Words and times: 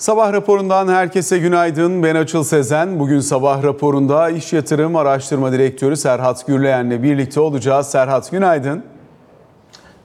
Sabah 0.00 0.32
raporundan 0.32 0.88
herkese 0.88 1.38
günaydın. 1.38 2.02
Ben 2.02 2.14
Açıl 2.14 2.44
Sezen. 2.44 2.98
Bugün 2.98 3.20
sabah 3.20 3.62
raporunda 3.62 4.30
İş 4.30 4.52
Yatırım 4.52 4.96
Araştırma 4.96 5.52
Direktörü 5.52 5.96
Serhat 5.96 6.46
Gürleyen'le 6.46 7.02
birlikte 7.02 7.40
olacağız. 7.40 7.86
Serhat 7.86 8.30
günaydın. 8.30 8.82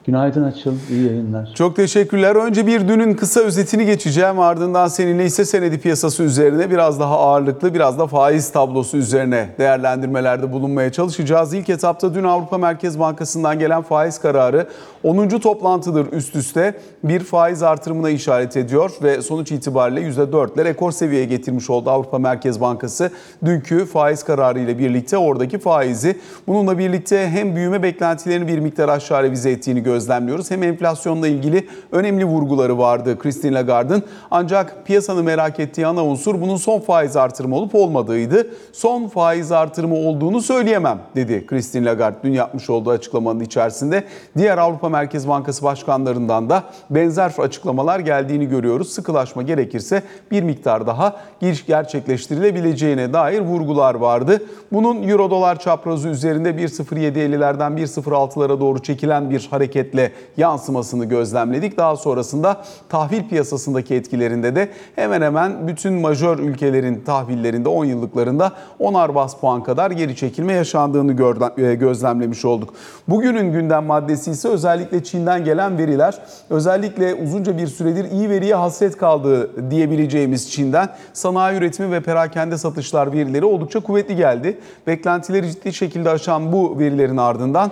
Günaydın 0.06 0.44
Açıl, 0.44 0.74
iyi 0.90 1.06
yayınlar. 1.06 1.52
Çok 1.54 1.76
teşekkürler. 1.76 2.36
Önce 2.36 2.66
bir 2.66 2.88
dünün 2.88 3.14
kısa 3.14 3.40
özetini 3.40 3.86
geçeceğim. 3.86 4.40
Ardından 4.40 4.88
seninle 4.88 5.24
ise 5.24 5.44
senedi 5.44 5.78
piyasası 5.78 6.22
üzerine 6.22 6.70
biraz 6.70 7.00
daha 7.00 7.18
ağırlıklı, 7.18 7.74
biraz 7.74 7.98
da 7.98 8.06
faiz 8.06 8.52
tablosu 8.52 8.96
üzerine 8.96 9.48
değerlendirmelerde 9.58 10.52
bulunmaya 10.52 10.92
çalışacağız. 10.92 11.54
İlk 11.54 11.68
etapta 11.68 12.14
dün 12.14 12.24
Avrupa 12.24 12.58
Merkez 12.58 12.98
Bankası'ndan 12.98 13.58
gelen 13.58 13.82
faiz 13.82 14.18
kararı 14.18 14.66
10. 15.02 15.28
toplantıdır 15.28 16.12
üst 16.12 16.36
üste 16.36 16.74
bir 17.04 17.20
faiz 17.20 17.62
artırımına 17.62 18.10
işaret 18.10 18.56
ediyor 18.56 18.90
ve 19.02 19.22
sonuç 19.22 19.52
itibariyle 19.52 20.00
%4 20.00 20.54
ile 20.54 20.64
rekor 20.64 20.92
seviyeye 20.92 21.24
getirmiş 21.24 21.70
oldu 21.70 21.90
Avrupa 21.90 22.18
Merkez 22.18 22.60
Bankası. 22.60 23.10
Dünkü 23.44 23.86
faiz 23.86 24.22
kararı 24.22 24.58
ile 24.58 24.78
birlikte 24.78 25.18
oradaki 25.18 25.58
faizi 25.58 26.18
bununla 26.46 26.78
birlikte 26.78 27.28
hem 27.28 27.56
büyüme 27.56 27.82
beklentilerini 27.82 28.48
bir 28.48 28.58
miktar 28.58 28.88
aşağı 28.88 29.22
revize 29.22 29.50
ettiğini 29.50 29.82
gözlemliyoruz 29.82 29.95
gözlemliyoruz. 29.96 30.50
Hem 30.50 30.62
enflasyonla 30.62 31.28
ilgili 31.28 31.68
önemli 31.92 32.24
vurguları 32.24 32.78
vardı 32.78 33.18
Christine 33.18 33.54
Lagarde'ın. 33.54 34.02
Ancak 34.30 34.86
piyasanın 34.86 35.24
merak 35.24 35.60
ettiği 35.60 35.86
ana 35.86 36.04
unsur 36.04 36.40
bunun 36.40 36.56
son 36.56 36.80
faiz 36.80 37.16
artırımı 37.16 37.56
olup 37.56 37.74
olmadığıydı. 37.74 38.46
Son 38.72 39.08
faiz 39.08 39.52
artırımı 39.52 39.94
olduğunu 39.94 40.40
söyleyemem 40.40 40.98
dedi 41.16 41.46
Christine 41.46 41.84
Lagarde 41.84 42.16
dün 42.22 42.32
yapmış 42.32 42.70
olduğu 42.70 42.90
açıklamanın 42.90 43.40
içerisinde. 43.40 44.04
Diğer 44.36 44.58
Avrupa 44.58 44.88
Merkez 44.88 45.28
Bankası 45.28 45.62
başkanlarından 45.62 46.50
da 46.50 46.62
benzer 46.90 47.32
açıklamalar 47.38 48.00
geldiğini 48.00 48.48
görüyoruz. 48.48 48.92
Sıkılaşma 48.92 49.42
gerekirse 49.42 50.02
bir 50.30 50.42
miktar 50.42 50.86
daha 50.86 51.16
giriş 51.40 51.66
gerçekleştirilebileceğine 51.66 53.12
dair 53.12 53.40
vurgular 53.40 53.94
vardı. 53.94 54.42
Bunun 54.72 55.08
euro 55.08 55.30
dolar 55.30 55.58
çaprazı 55.58 56.08
üzerinde 56.08 56.50
1.0750'lerden 56.50 57.72
1.06'lara 57.72 58.60
doğru 58.60 58.82
çekilen 58.82 59.30
bir 59.30 59.46
hareket 59.50 59.85
hareketle 59.86 60.12
yansımasını 60.36 61.04
gözlemledik. 61.04 61.76
Daha 61.76 61.96
sonrasında 61.96 62.64
tahvil 62.88 63.28
piyasasındaki 63.28 63.94
etkilerinde 63.94 64.54
de 64.54 64.68
hemen 64.96 65.22
hemen 65.22 65.68
bütün 65.68 65.92
majör 65.92 66.38
ülkelerin 66.38 67.00
tahvillerinde 67.06 67.68
10 67.68 67.84
yıllıklarında 67.84 68.52
10'ar 68.80 69.14
bas 69.14 69.36
puan 69.36 69.62
kadar 69.62 69.90
geri 69.90 70.16
çekilme 70.16 70.52
yaşandığını 70.52 71.12
e, 71.56 71.74
gözlemlemiş 71.74 72.44
olduk. 72.44 72.74
Bugünün 73.08 73.52
gündem 73.52 73.84
maddesi 73.84 74.30
ise 74.30 74.48
özellikle 74.48 75.04
Çin'den 75.04 75.44
gelen 75.44 75.78
veriler. 75.78 76.18
Özellikle 76.50 77.14
uzunca 77.14 77.58
bir 77.58 77.66
süredir 77.66 78.10
iyi 78.10 78.30
veriye 78.30 78.54
hasret 78.54 78.96
kaldığı 78.96 79.70
diyebileceğimiz 79.70 80.50
Çin'den 80.50 80.88
sanayi 81.12 81.58
üretimi 81.58 81.92
ve 81.92 82.00
perakende 82.00 82.58
satışlar 82.58 83.12
verileri 83.12 83.44
oldukça 83.44 83.80
kuvvetli 83.80 84.16
geldi. 84.16 84.58
Beklentileri 84.86 85.50
ciddi 85.50 85.72
şekilde 85.72 86.10
aşan 86.10 86.52
bu 86.52 86.78
verilerin 86.78 87.16
ardından 87.16 87.70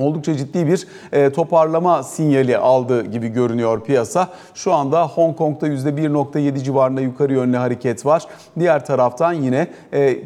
oldukça 0.00 0.36
ciddi 0.36 0.66
bir 0.66 0.86
e, 1.12 1.32
toparlama 1.32 2.02
sinyali 2.02 2.58
aldı 2.58 3.06
gibi 3.06 3.28
görünüyor 3.28 3.84
piyasa. 3.84 4.28
Şu 4.54 4.72
anda 4.72 5.06
Hong 5.06 5.36
Kong'da 5.36 5.68
%1.7 5.68 6.62
civarında 6.62 7.00
yukarı 7.00 7.32
yönlü 7.32 7.56
hareket 7.56 8.06
var. 8.06 8.22
Diğer 8.58 8.86
taraftan 8.86 9.32
yine 9.32 9.68
e, 9.92 10.16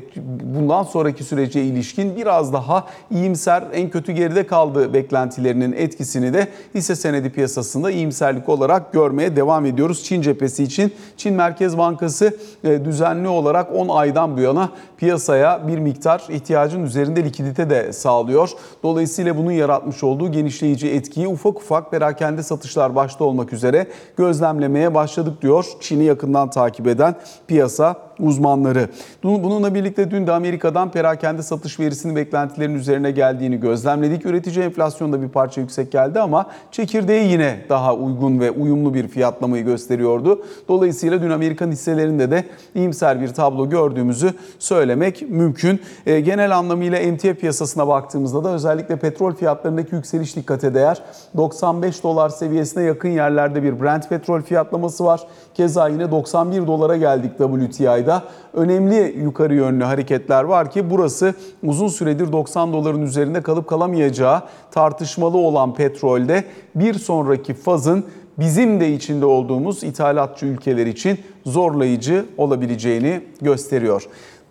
bundan 0.42 0.82
sonraki 0.82 1.24
sürece 1.24 1.62
ilişkin 1.62 2.16
biraz 2.16 2.52
daha 2.52 2.86
iyimser, 3.10 3.64
en 3.72 3.90
kötü 3.90 4.12
geride 4.12 4.46
kaldığı 4.46 4.94
beklentilerinin 4.94 5.72
etkisini 5.72 6.34
de 6.34 6.48
hisse 6.74 6.96
senedi 6.96 7.30
piyasasında 7.30 7.90
iyimserlik 7.90 8.48
olarak 8.48 8.92
görmeye 8.92 9.36
devam 9.36 9.66
ediyoruz. 9.66 10.04
Çin 10.04 10.22
cephesi 10.22 10.62
için 10.62 10.92
Çin 11.16 11.34
Merkez 11.34 11.78
Bankası 11.78 12.36
e, 12.64 12.84
düzenli 12.84 13.28
olarak 13.28 13.74
10 13.74 13.88
aydan 13.88 14.36
bu 14.36 14.40
yana 14.40 14.70
piyasaya 14.96 15.68
bir 15.68 15.78
miktar 15.78 16.22
ihtiyacın 16.28 16.84
üzerinde 16.84 17.24
likidite 17.24 17.70
de 17.70 17.92
sağlıyor. 17.92 18.50
Dolayısıyla 18.82 19.36
bunun 19.36 19.50
yaratmış 19.60 20.02
olduğu 20.04 20.32
genişleyici 20.32 20.88
etkiyi 20.90 21.28
ufak 21.28 21.56
ufak 21.56 21.90
perakende 21.90 22.42
satışlar 22.42 22.94
başta 22.94 23.24
olmak 23.24 23.52
üzere 23.52 23.86
gözlemlemeye 24.16 24.94
başladık 24.94 25.42
diyor 25.42 25.66
Çin'i 25.80 26.04
yakından 26.04 26.50
takip 26.50 26.86
eden 26.86 27.14
piyasa 27.46 28.09
uzmanları. 28.22 28.88
Bununla 29.22 29.74
birlikte 29.74 30.10
dün 30.10 30.26
de 30.26 30.32
Amerika'dan 30.32 30.90
perakende 30.90 31.42
satış 31.42 31.80
verisinin 31.80 32.16
beklentilerin 32.16 32.74
üzerine 32.74 33.10
geldiğini 33.10 33.60
gözlemledik. 33.60 34.26
Üretici 34.26 34.64
enflasyonda 34.64 35.22
bir 35.22 35.28
parça 35.28 35.60
yüksek 35.60 35.92
geldi 35.92 36.20
ama 36.20 36.46
çekirdeği 36.70 37.32
yine 37.32 37.60
daha 37.68 37.94
uygun 37.94 38.40
ve 38.40 38.50
uyumlu 38.50 38.94
bir 38.94 39.08
fiyatlamayı 39.08 39.64
gösteriyordu. 39.64 40.42
Dolayısıyla 40.68 41.22
dün 41.22 41.30
Amerikan 41.30 41.70
hisselerinde 41.70 42.30
de 42.30 42.44
iyimser 42.74 43.20
bir 43.20 43.28
tablo 43.28 43.70
gördüğümüzü 43.70 44.34
söylemek 44.58 45.30
mümkün. 45.30 45.80
E, 46.06 46.20
genel 46.20 46.58
anlamıyla 46.58 46.98
emtia 46.98 47.34
piyasasına 47.34 47.88
baktığımızda 47.88 48.44
da 48.44 48.54
özellikle 48.54 48.96
petrol 48.96 49.34
fiyatlarındaki 49.34 49.94
yükseliş 49.94 50.36
dikkate 50.36 50.74
değer. 50.74 51.02
95 51.36 52.02
dolar 52.02 52.28
seviyesine 52.28 52.82
yakın 52.82 53.08
yerlerde 53.08 53.62
bir 53.62 53.80
Brent 53.80 54.08
petrol 54.08 54.42
fiyatlaması 54.42 55.04
var. 55.04 55.20
Keza 55.54 55.88
yine 55.88 56.10
91 56.10 56.66
dolara 56.66 56.96
geldik 56.96 57.32
WTI'de 57.38 58.09
ayda 58.10 58.24
önemli 58.54 59.18
yukarı 59.18 59.54
yönlü 59.54 59.84
hareketler 59.84 60.44
var 60.44 60.70
ki 60.70 60.90
burası 60.90 61.34
uzun 61.62 61.88
süredir 61.88 62.32
90 62.32 62.72
doların 62.72 63.02
üzerinde 63.02 63.42
kalıp 63.42 63.68
kalamayacağı 63.68 64.42
tartışmalı 64.70 65.38
olan 65.38 65.74
petrolde 65.74 66.44
bir 66.74 66.94
sonraki 66.94 67.54
fazın 67.54 68.04
bizim 68.38 68.80
de 68.80 68.92
içinde 68.92 69.26
olduğumuz 69.26 69.84
ithalatçı 69.84 70.46
ülkeler 70.46 70.86
için 70.86 71.18
zorlayıcı 71.46 72.26
olabileceğini 72.36 73.20
gösteriyor. 73.40 74.06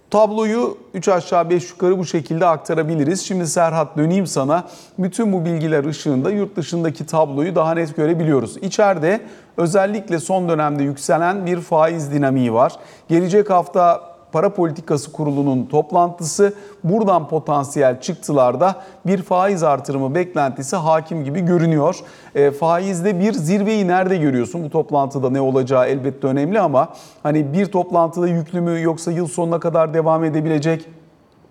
Tabloyu 0.09 0.77
3 0.93 1.07
aşağı 1.07 1.49
5 1.49 1.69
yukarı 1.69 1.99
bu 1.99 2.05
şekilde 2.05 2.45
aktarabiliriz. 2.45 3.21
Şimdi 3.21 3.47
Serhat 3.47 3.97
döneyim 3.97 4.27
sana. 4.27 4.63
Bütün 4.99 5.33
bu 5.33 5.45
bilgiler 5.45 5.85
ışığında 5.85 6.31
yurt 6.31 6.55
dışındaki 6.55 7.05
tabloyu 7.05 7.55
daha 7.55 7.73
net 7.73 7.95
görebiliyoruz. 7.95 8.57
İçeride 8.57 9.21
özellikle 9.57 10.19
son 10.19 10.49
dönemde 10.49 10.83
yükselen 10.83 11.45
bir 11.45 11.61
faiz 11.61 12.11
dinamiği 12.11 12.53
var. 12.53 12.73
Gelecek 13.09 13.49
hafta 13.49 14.08
Para 14.31 14.53
Politikası 14.53 15.11
Kurulu'nun 15.11 15.65
toplantısı 15.65 16.53
buradan 16.83 17.27
potansiyel 17.27 18.01
çıktılarda 18.01 18.75
bir 19.05 19.21
faiz 19.21 19.63
artırımı 19.63 20.15
beklentisi 20.15 20.75
hakim 20.75 21.23
gibi 21.23 21.41
görünüyor. 21.41 21.99
E, 22.35 22.51
faizde 22.51 23.19
bir 23.19 23.33
zirveyi 23.33 23.87
nerede 23.87 24.17
görüyorsun? 24.17 24.63
Bu 24.63 24.69
toplantıda 24.69 25.29
ne 25.29 25.41
olacağı 25.41 25.87
elbette 25.87 26.27
önemli 26.27 26.59
ama 26.59 26.89
hani 27.23 27.53
bir 27.53 27.65
toplantıda 27.65 28.27
yüklü 28.27 28.61
mü 28.61 28.81
yoksa 28.81 29.11
yıl 29.11 29.27
sonuna 29.27 29.59
kadar 29.59 29.93
devam 29.93 30.23
edebilecek 30.23 30.85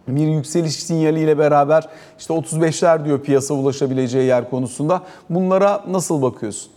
bir 0.08 0.26
yükseliş 0.26 0.72
sinyaliyle 0.72 1.38
beraber 1.38 1.88
işte 2.18 2.34
35'ler 2.34 3.04
diyor 3.04 3.20
piyasa 3.20 3.54
ulaşabileceği 3.54 4.26
yer 4.26 4.50
konusunda. 4.50 5.02
Bunlara 5.30 5.84
nasıl 5.88 6.22
bakıyorsun? 6.22 6.72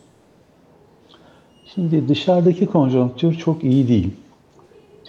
Şimdi 1.76 2.08
dışarıdaki 2.08 2.66
konjonktür 2.66 3.34
çok 3.36 3.64
iyi 3.64 3.88
değil. 3.88 4.14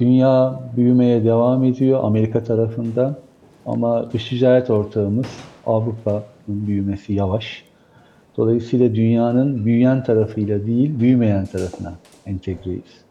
Dünya 0.00 0.60
büyümeye 0.76 1.25
devam 1.25 1.64
ediyor 1.64 2.00
Amerika 2.04 2.44
tarafında 2.44 3.19
ama 3.66 4.12
dış 4.12 4.28
ticaret 4.28 4.70
ortağımız 4.70 5.26
Avrupa'nın 5.66 6.66
büyümesi 6.66 7.12
yavaş. 7.12 7.64
Dolayısıyla 8.36 8.94
dünyanın 8.94 9.64
büyüyen 9.64 10.04
tarafıyla 10.04 10.66
değil, 10.66 11.00
büyümeyen 11.00 11.47
tarafına 11.47 11.94
entegreyiz. 12.26 13.02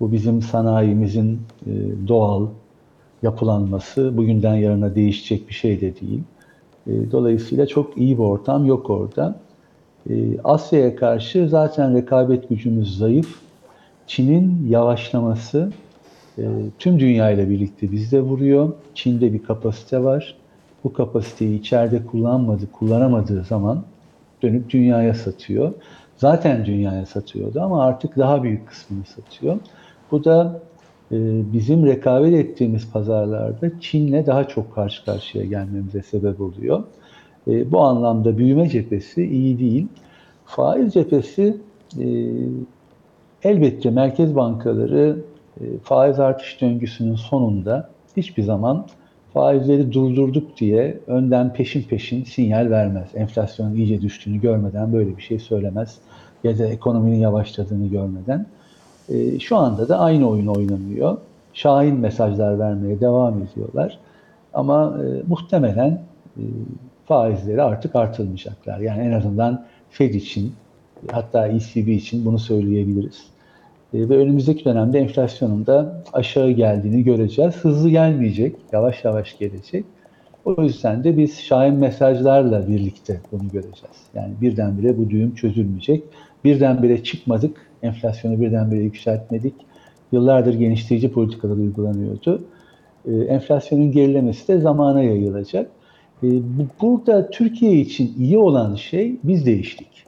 Bu 0.00 0.12
bizim 0.12 0.42
sanayimizin 0.42 1.40
e, 1.66 1.70
doğal 2.08 2.46
yapılanması 3.22 4.16
bugünden 4.16 4.54
yarına 4.54 4.94
değişecek 4.94 5.48
bir 5.48 5.54
şey 5.54 5.80
de 5.80 6.00
değil. 6.00 6.20
E, 6.86 7.12
dolayısıyla 7.12 7.66
çok 7.66 7.98
iyi 7.98 8.18
bir 8.18 8.22
ortam 8.22 8.66
yok 8.66 8.90
orada. 8.90 9.36
E, 10.10 10.40
Asya'ya 10.44 10.96
karşı 10.96 11.48
zaten 11.48 11.94
rekabet 11.94 12.48
gücümüz 12.48 12.98
zayıf. 12.98 13.40
Çin'in 14.06 14.66
yavaşlaması 14.68 15.72
e, 16.40 16.46
tüm 16.78 17.00
dünya 17.00 17.30
ile 17.30 17.50
birlikte 17.50 17.92
bizde 17.92 18.20
vuruyor. 18.20 18.72
Çin'de 18.94 19.32
bir 19.32 19.42
kapasite 19.42 20.04
var. 20.04 20.34
Bu 20.84 20.92
kapasiteyi 20.92 21.60
içeride 21.60 22.06
kullanmadı, 22.06 22.72
kullanamadığı 22.72 23.44
zaman 23.44 23.82
dönüp 24.42 24.70
dünyaya 24.70 25.14
satıyor. 25.14 25.72
Zaten 26.16 26.64
dünyaya 26.64 27.06
satıyordu 27.06 27.60
ama 27.60 27.84
artık 27.84 28.16
daha 28.16 28.42
büyük 28.42 28.68
kısmını 28.68 29.04
satıyor. 29.04 29.58
Bu 30.10 30.24
da 30.24 30.60
e, 31.12 31.16
bizim 31.52 31.86
rekabet 31.86 32.34
ettiğimiz 32.34 32.90
pazarlarda 32.92 33.80
Çin'le 33.80 34.26
daha 34.26 34.48
çok 34.48 34.74
karşı 34.74 35.04
karşıya 35.04 35.44
gelmemize 35.44 36.02
sebep 36.02 36.40
oluyor. 36.40 36.82
E, 37.48 37.72
bu 37.72 37.80
anlamda 37.80 38.38
büyüme 38.38 38.68
cephesi 38.68 39.26
iyi 39.26 39.58
değil. 39.58 39.86
Faiz 40.44 40.94
cephesi 40.94 41.56
e, 41.98 42.06
elbette 43.42 43.90
merkez 43.90 44.36
bankaları 44.36 45.16
faiz 45.82 46.20
artış 46.20 46.60
döngüsünün 46.60 47.14
sonunda 47.14 47.90
hiçbir 48.16 48.42
zaman 48.42 48.86
faizleri 49.34 49.92
durdurduk 49.92 50.56
diye 50.56 51.00
önden 51.06 51.52
peşin 51.52 51.82
peşin 51.82 52.24
sinyal 52.24 52.70
vermez. 52.70 53.08
Enflasyonun 53.14 53.74
iyice 53.74 54.00
düştüğünü 54.02 54.40
görmeden 54.40 54.92
böyle 54.92 55.16
bir 55.16 55.22
şey 55.22 55.38
söylemez 55.38 55.98
ya 56.44 56.58
da 56.58 56.66
ekonominin 56.66 57.18
yavaşladığını 57.18 57.86
görmeden. 57.86 58.46
E, 59.08 59.38
şu 59.38 59.56
anda 59.56 59.88
da 59.88 59.98
aynı 59.98 60.28
oyun 60.28 60.46
oynanıyor. 60.46 61.18
Şahin 61.52 61.96
mesajlar 61.96 62.58
vermeye 62.58 63.00
devam 63.00 63.42
ediyorlar. 63.42 63.98
Ama 64.54 64.98
e, 64.98 65.22
muhtemelen 65.28 66.02
e, 66.36 66.42
faizleri 67.06 67.62
artık 67.62 67.96
artırmayacaklar. 67.96 68.78
Yani 68.78 69.02
en 69.02 69.12
azından 69.12 69.64
Fed 69.90 70.14
için 70.14 70.52
hatta 71.12 71.48
ECB 71.48 71.88
için 71.88 72.24
bunu 72.24 72.38
söyleyebiliriz. 72.38 73.24
E, 73.94 74.08
ve 74.08 74.16
önümüzdeki 74.16 74.64
dönemde 74.64 74.98
enflasyonun 74.98 75.66
da 75.66 76.02
aşağı 76.12 76.50
geldiğini 76.50 77.04
göreceğiz. 77.04 77.56
Hızlı 77.56 77.90
gelmeyecek, 77.90 78.56
yavaş 78.72 79.04
yavaş 79.04 79.38
gelecek. 79.38 79.84
O 80.44 80.62
yüzden 80.62 81.04
de 81.04 81.16
biz 81.16 81.40
şahin 81.40 81.74
mesajlarla 81.74 82.68
birlikte 82.68 83.20
bunu 83.32 83.42
göreceğiz. 83.42 83.96
Yani 84.14 84.32
birdenbire 84.40 84.98
bu 84.98 85.10
düğüm 85.10 85.34
çözülmeyecek. 85.34 86.04
Birdenbire 86.44 87.02
çıkmadık, 87.04 87.56
enflasyonu 87.82 88.40
birdenbire 88.40 88.80
yükseltmedik. 88.80 89.54
Yıllardır 90.12 90.54
genişleyici 90.54 91.12
politikalar 91.12 91.56
uygulanıyordu. 91.56 92.44
E, 93.06 93.12
enflasyonun 93.12 93.92
gerilemesi 93.92 94.48
de 94.48 94.58
zamana 94.58 95.02
yayılacak. 95.02 95.70
E, 96.22 96.26
bu, 96.26 96.66
burada 96.82 97.30
Türkiye 97.30 97.72
için 97.72 98.14
iyi 98.18 98.38
olan 98.38 98.74
şey 98.74 99.16
biz 99.24 99.46
değiştik. 99.46 100.04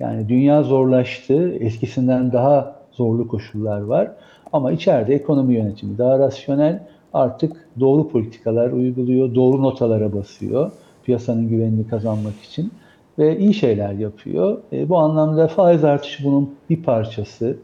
Yani 0.00 0.28
dünya 0.28 0.62
zorlaştı, 0.62 1.54
eskisinden 1.60 2.32
daha 2.32 2.79
zorlu 3.00 3.28
koşullar 3.28 3.80
var. 3.80 4.10
Ama 4.52 4.72
içeride 4.72 5.14
ekonomi 5.14 5.54
yönetimi 5.54 5.98
daha 5.98 6.18
rasyonel, 6.18 6.82
artık 7.14 7.68
doğru 7.80 8.08
politikalar 8.08 8.70
uyguluyor, 8.70 9.34
doğru 9.34 9.62
notalara 9.62 10.12
basıyor 10.12 10.70
piyasanın 11.04 11.48
güvenini 11.48 11.88
kazanmak 11.88 12.40
için 12.42 12.72
ve 13.18 13.38
iyi 13.38 13.54
şeyler 13.54 13.92
yapıyor. 13.92 14.58
E, 14.72 14.88
bu 14.88 14.98
anlamda 14.98 15.48
faiz 15.48 15.84
artışı 15.84 16.24
bunun 16.24 16.50
bir 16.70 16.82
parçası. 16.82 17.56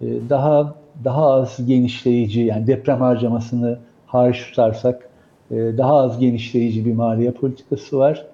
E, 0.00 0.06
daha 0.30 0.74
daha 1.04 1.26
az 1.32 1.66
genişleyici 1.66 2.40
yani 2.40 2.66
deprem 2.66 3.00
harcamasını 3.00 3.78
hariç 4.06 4.44
tutarsak 4.48 5.08
e, 5.50 5.56
daha 5.56 5.94
az 5.96 6.18
genişleyici 6.18 6.86
bir 6.86 6.94
maliye 6.94 7.30
politikası 7.30 7.98
var. 7.98 8.26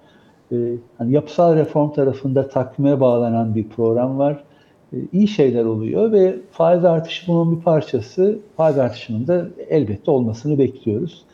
E, 0.53 0.57
hani 0.99 1.13
yapısal 1.13 1.57
reform 1.57 1.93
tarafında 1.93 2.49
takvime 2.49 3.01
bağlanan 3.01 3.55
bir 3.55 3.69
program 3.69 4.19
var. 4.19 4.45
E, 4.93 4.97
iyi 5.13 5.29
şeyler 5.29 5.65
oluyor 5.65 6.13
ve 6.13 6.37
faiz 6.51 6.85
artışı 6.85 7.27
bunun 7.29 7.57
bir 7.57 7.63
parçası. 7.63 8.39
Faiz 8.57 8.79
artışının 8.79 9.27
da 9.27 9.47
elbette 9.69 10.11
olmasını 10.11 10.59
bekliyoruz. 10.59 11.25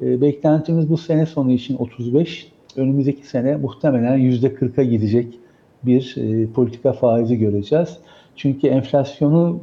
E, 0.00 0.20
beklentimiz 0.20 0.90
bu 0.90 0.96
sene 0.96 1.26
sonu 1.26 1.52
için 1.52 1.76
35, 1.76 2.52
önümüzdeki 2.76 3.26
sene 3.26 3.56
muhtemelen 3.56 4.18
%40'a 4.18 4.84
gidecek 4.84 5.38
bir 5.82 6.14
e, 6.16 6.46
politika 6.46 6.92
faizi 6.92 7.38
göreceğiz. 7.38 7.98
Çünkü 8.36 8.66
enflasyonu 8.66 9.60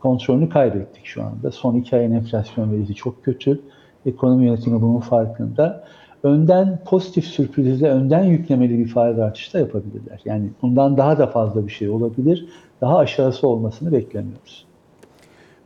kontrolünü 0.00 0.48
kaybettik 0.48 1.06
şu 1.06 1.22
anda. 1.22 1.50
Son 1.50 1.74
iki 1.74 1.96
ayın 1.96 2.12
enflasyon 2.12 2.72
verisi 2.72 2.94
çok 2.94 3.24
kötü. 3.24 3.60
Ekonomi 4.06 4.46
yönetimi 4.46 4.82
bunun 4.82 5.00
farkında. 5.00 5.84
Önden 6.22 6.78
pozitif 6.84 7.24
sürprizle 7.24 7.90
önden 7.90 8.24
yüklemeli 8.24 8.78
bir 8.78 8.88
faiz 8.88 9.18
artışı 9.18 9.52
da 9.52 9.58
yapabilirler. 9.58 10.20
Yani 10.24 10.50
bundan 10.62 10.96
daha 10.96 11.18
da 11.18 11.26
fazla 11.26 11.66
bir 11.66 11.72
şey 11.72 11.88
olabilir. 11.88 12.48
Daha 12.80 12.98
aşağısı 12.98 13.48
olmasını 13.48 13.92
beklemiyoruz. 13.92 14.68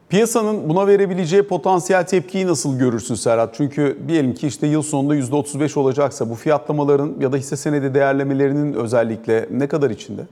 Piyasanın 0.08 0.69
buna 0.69 0.87
verebileceği 0.87 1.43
potansiyel 1.43 2.06
tepkiyi 2.06 2.46
nasıl 2.46 2.78
görürsün 2.78 3.14
Serhat? 3.14 3.54
Çünkü 3.54 3.99
diyelim 4.08 4.34
ki 4.34 4.46
işte 4.46 4.66
yıl 4.66 4.82
sonunda 4.82 5.16
%35 5.16 5.78
olacaksa 5.78 6.31
bu 6.31 6.34
fiyatlamaların 6.34 7.14
ya 7.20 7.32
da 7.32 7.37
hisse 7.37 7.56
senedi 7.56 7.94
değerlemelerinin 7.94 8.72
özellikle 8.72 9.49
ne 9.50 9.69
kadar 9.69 9.90
içinde? 9.90 10.22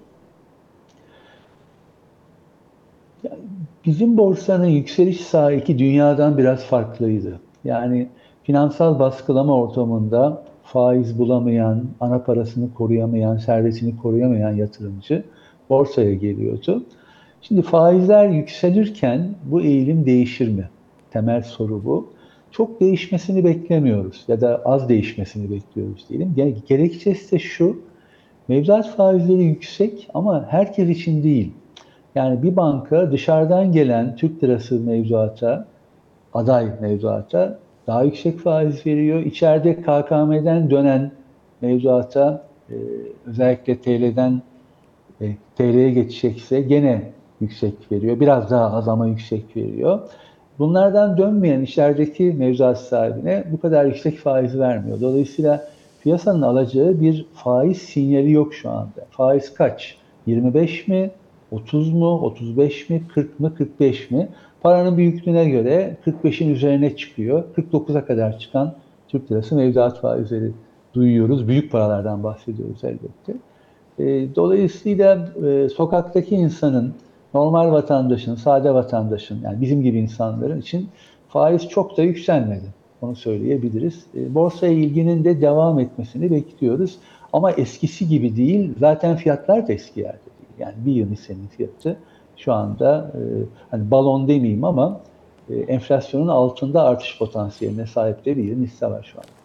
Bizim 3.87 4.17
borsanın 4.17 4.67
yükseliş 4.67 5.20
sahibi 5.20 5.78
dünyadan 5.78 6.38
biraz 6.38 6.64
farklıydı. 6.64 7.40
Yani 7.64 8.08
finansal 8.50 8.99
baskılama 8.99 9.55
ortamında 9.56 10.43
faiz 10.62 11.19
bulamayan, 11.19 11.85
ana 12.00 12.23
parasını 12.23 12.75
koruyamayan, 12.75 13.37
servetini 13.37 13.97
koruyamayan 13.97 14.52
yatırımcı 14.52 15.25
borsaya 15.69 16.14
geliyordu. 16.14 16.82
Şimdi 17.43 17.62
faizler 17.62 18.29
yükselirken 18.29 19.35
bu 19.44 19.62
eğilim 19.62 20.06
değişir 20.06 20.49
mi? 20.49 20.69
Temel 21.11 21.43
soru 21.43 21.85
bu. 21.85 22.08
Çok 22.50 22.81
değişmesini 22.81 23.44
beklemiyoruz 23.44 24.25
ya 24.29 24.41
da 24.41 24.62
az 24.64 24.88
değişmesini 24.88 25.50
bekliyoruz 25.50 26.06
diyelim. 26.08 26.35
Gerekçesi 26.69 27.32
de 27.32 27.38
şu, 27.38 27.81
mevduat 28.49 28.96
faizleri 28.96 29.44
yüksek 29.44 30.08
ama 30.14 30.46
herkes 30.49 30.88
için 30.88 31.23
değil. 31.23 31.53
Yani 32.14 32.43
bir 32.43 32.56
banka 32.56 33.12
dışarıdan 33.12 33.73
gelen 33.73 34.17
Türk 34.17 34.44
lirası 34.44 34.81
mevduata, 34.81 35.67
aday 36.35 36.69
mevduata 36.81 37.58
daha 37.90 38.02
yüksek 38.02 38.38
faiz 38.38 38.87
veriyor. 38.87 39.20
İçeride 39.20 39.76
KKM'den 39.76 40.70
dönen 40.70 41.12
mevduata 41.60 42.44
e, 42.70 42.75
özellikle 43.26 43.78
TL'den 43.78 44.42
e, 45.20 45.26
TL'ye 45.56 45.90
geçecekse 45.90 46.60
gene 46.60 47.02
yüksek 47.40 47.75
veriyor. 47.92 48.20
Biraz 48.20 48.50
daha 48.50 48.76
az 48.76 48.88
ama 48.88 49.06
yüksek 49.06 49.56
veriyor. 49.56 50.00
Bunlardan 50.58 51.19
dönmeyen 51.19 51.62
içerideki 51.62 52.25
mevzuat 52.25 52.81
sahibine 52.81 53.44
bu 53.52 53.60
kadar 53.60 53.84
yüksek 53.84 54.19
faiz 54.19 54.58
vermiyor. 54.58 55.00
Dolayısıyla 55.00 55.69
piyasanın 56.02 56.43
alacağı 56.43 57.00
bir 57.00 57.26
faiz 57.34 57.78
sinyali 57.78 58.32
yok 58.32 58.54
şu 58.54 58.70
anda. 58.70 59.06
Faiz 59.10 59.54
kaç? 59.54 59.96
25 60.26 60.88
mi? 60.88 61.10
30 61.50 61.93
mu? 61.93 62.20
35 62.20 62.90
mi? 62.90 63.02
40 63.14 63.40
mı? 63.40 63.54
45 63.54 64.10
mi? 64.10 64.28
Paranın 64.62 64.96
büyüklüğüne 64.96 65.50
göre 65.50 65.96
45'in 66.06 66.54
üzerine 66.54 66.96
çıkıyor. 66.96 67.44
49'a 67.56 68.04
kadar 68.04 68.38
çıkan 68.38 68.74
Türk 69.08 69.32
lirası 69.32 69.56
mevduat 69.56 70.00
faizleri 70.00 70.52
duyuyoruz. 70.94 71.48
Büyük 71.48 71.72
paralardan 71.72 72.22
bahsediyoruz 72.22 72.84
elbette. 72.84 73.34
E, 73.98 74.34
dolayısıyla 74.34 75.28
e, 75.46 75.68
sokaktaki 75.68 76.34
insanın, 76.34 76.94
normal 77.34 77.72
vatandaşın, 77.72 78.34
sade 78.34 78.74
vatandaşın, 78.74 79.40
yani 79.44 79.60
bizim 79.60 79.82
gibi 79.82 79.98
insanların 79.98 80.60
için 80.60 80.88
faiz 81.28 81.68
çok 81.68 81.96
da 81.96 82.02
yükselmedi. 82.02 82.66
Onu 83.02 83.16
söyleyebiliriz. 83.16 84.06
E, 84.14 84.34
borsaya 84.34 84.72
ilginin 84.72 85.24
de 85.24 85.40
devam 85.40 85.78
etmesini 85.78 86.30
bekliyoruz. 86.30 86.98
Ama 87.32 87.52
eskisi 87.52 88.08
gibi 88.08 88.36
değil. 88.36 88.72
Zaten 88.78 89.16
fiyatlar 89.16 89.68
da 89.68 89.72
eski 89.72 90.00
yerde 90.00 90.12
değil. 90.12 90.58
Yani 90.58 90.74
bir 90.86 90.92
yıl 90.92 91.10
hissenin 91.10 91.46
fiyatı 91.46 91.96
şu 92.44 92.52
anda 92.52 93.12
hani 93.70 93.90
balon 93.90 94.28
demeyeyim 94.28 94.64
ama 94.64 95.00
enflasyonun 95.69 96.29
altında 96.29 96.82
artış 96.82 97.19
potansiyeline 97.19 97.86
sahip 97.86 98.24
de 98.24 98.36
bir 98.36 98.56
hisse 98.56 98.86
var 98.86 99.10
şu 99.12 99.19
anda. 99.19 99.41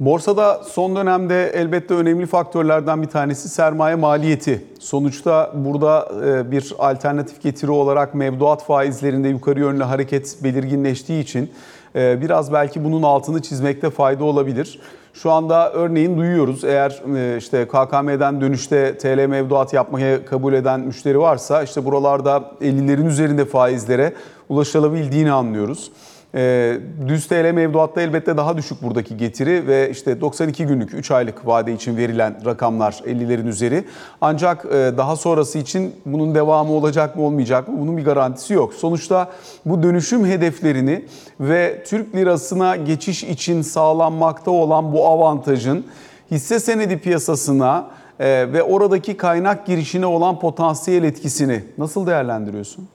Borsada 0.00 0.60
son 0.64 0.96
dönemde 0.96 1.50
elbette 1.54 1.94
önemli 1.94 2.26
faktörlerden 2.26 3.02
bir 3.02 3.06
tanesi 3.06 3.48
sermaye 3.48 3.94
maliyeti. 3.94 4.64
Sonuçta 4.80 5.52
burada 5.54 6.08
e, 6.26 6.50
bir 6.50 6.72
alternatif 6.78 7.42
getiri 7.42 7.70
olarak 7.70 8.14
mevduat 8.14 8.64
faizlerinde 8.64 9.28
yukarı 9.28 9.60
yönlü 9.60 9.82
hareket 9.82 10.36
belirginleştiği 10.44 11.22
için 11.22 11.42
e, 11.42 11.50
biraz 11.94 12.52
belki 12.52 12.84
bunun 12.84 13.02
altını 13.02 13.42
çizmekte 13.42 13.90
fayda 13.90 14.24
olabilir. 14.24 14.78
Şu 15.14 15.30
anda 15.30 15.72
örneğin 15.72 16.18
duyuyoruz 16.18 16.64
eğer 16.64 17.02
e, 17.16 17.36
işte 17.36 17.68
KKM'den 17.68 18.40
dönüşte 18.40 18.98
TL 18.98 19.26
mevduat 19.26 19.72
yapmaya 19.72 20.24
kabul 20.24 20.52
eden 20.52 20.80
müşteri 20.80 21.18
varsa 21.18 21.62
işte 21.62 21.84
buralarda 21.84 22.50
50'lerin 22.60 23.06
üzerinde 23.06 23.44
faizlere 23.44 24.12
ulaşılabildiğini 24.48 25.32
anlıyoruz. 25.32 25.92
E, 26.34 26.78
düz 27.08 27.26
TL 27.26 27.52
mevduatta 27.52 28.00
elbette 28.00 28.36
daha 28.36 28.56
düşük 28.56 28.82
buradaki 28.82 29.16
getiri 29.16 29.66
ve 29.66 29.90
işte 29.90 30.20
92 30.20 30.66
günlük 30.66 30.94
3 30.94 31.10
aylık 31.10 31.46
vade 31.46 31.72
için 31.72 31.96
verilen 31.96 32.36
rakamlar 32.44 32.92
50'lerin 32.92 33.48
üzeri. 33.48 33.84
Ancak 34.20 34.64
e, 34.64 34.70
daha 34.96 35.16
sonrası 35.16 35.58
için 35.58 35.94
bunun 36.06 36.34
devamı 36.34 36.72
olacak 36.72 37.16
mı 37.16 37.22
olmayacak 37.22 37.68
mı 37.68 37.80
bunun 37.80 37.96
bir 37.96 38.04
garantisi 38.04 38.54
yok. 38.54 38.74
Sonuçta 38.74 39.30
bu 39.66 39.82
dönüşüm 39.82 40.26
hedeflerini 40.26 41.04
ve 41.40 41.82
Türk 41.86 42.14
lirasına 42.14 42.76
geçiş 42.76 43.24
için 43.24 43.62
sağlanmakta 43.62 44.50
olan 44.50 44.92
bu 44.92 45.06
avantajın 45.06 45.84
hisse 46.30 46.60
senedi 46.60 46.98
piyasasına 46.98 47.90
e, 48.20 48.52
ve 48.52 48.62
oradaki 48.62 49.16
kaynak 49.16 49.66
girişine 49.66 50.06
olan 50.06 50.40
potansiyel 50.40 51.04
etkisini 51.04 51.64
nasıl 51.78 52.06
değerlendiriyorsun? 52.06 52.88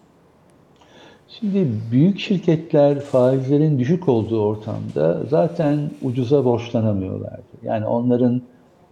Şimdi 1.30 1.68
büyük 1.92 2.20
şirketler 2.20 3.00
faizlerin 3.00 3.80
düşük 3.80 4.10
olduğu 4.10 4.42
ortamda 4.42 5.24
zaten 5.30 5.92
ucuza 6.02 6.46
borçlanamıyorlardı. 6.46 7.44
Yani 7.64 7.86
onların 7.86 8.42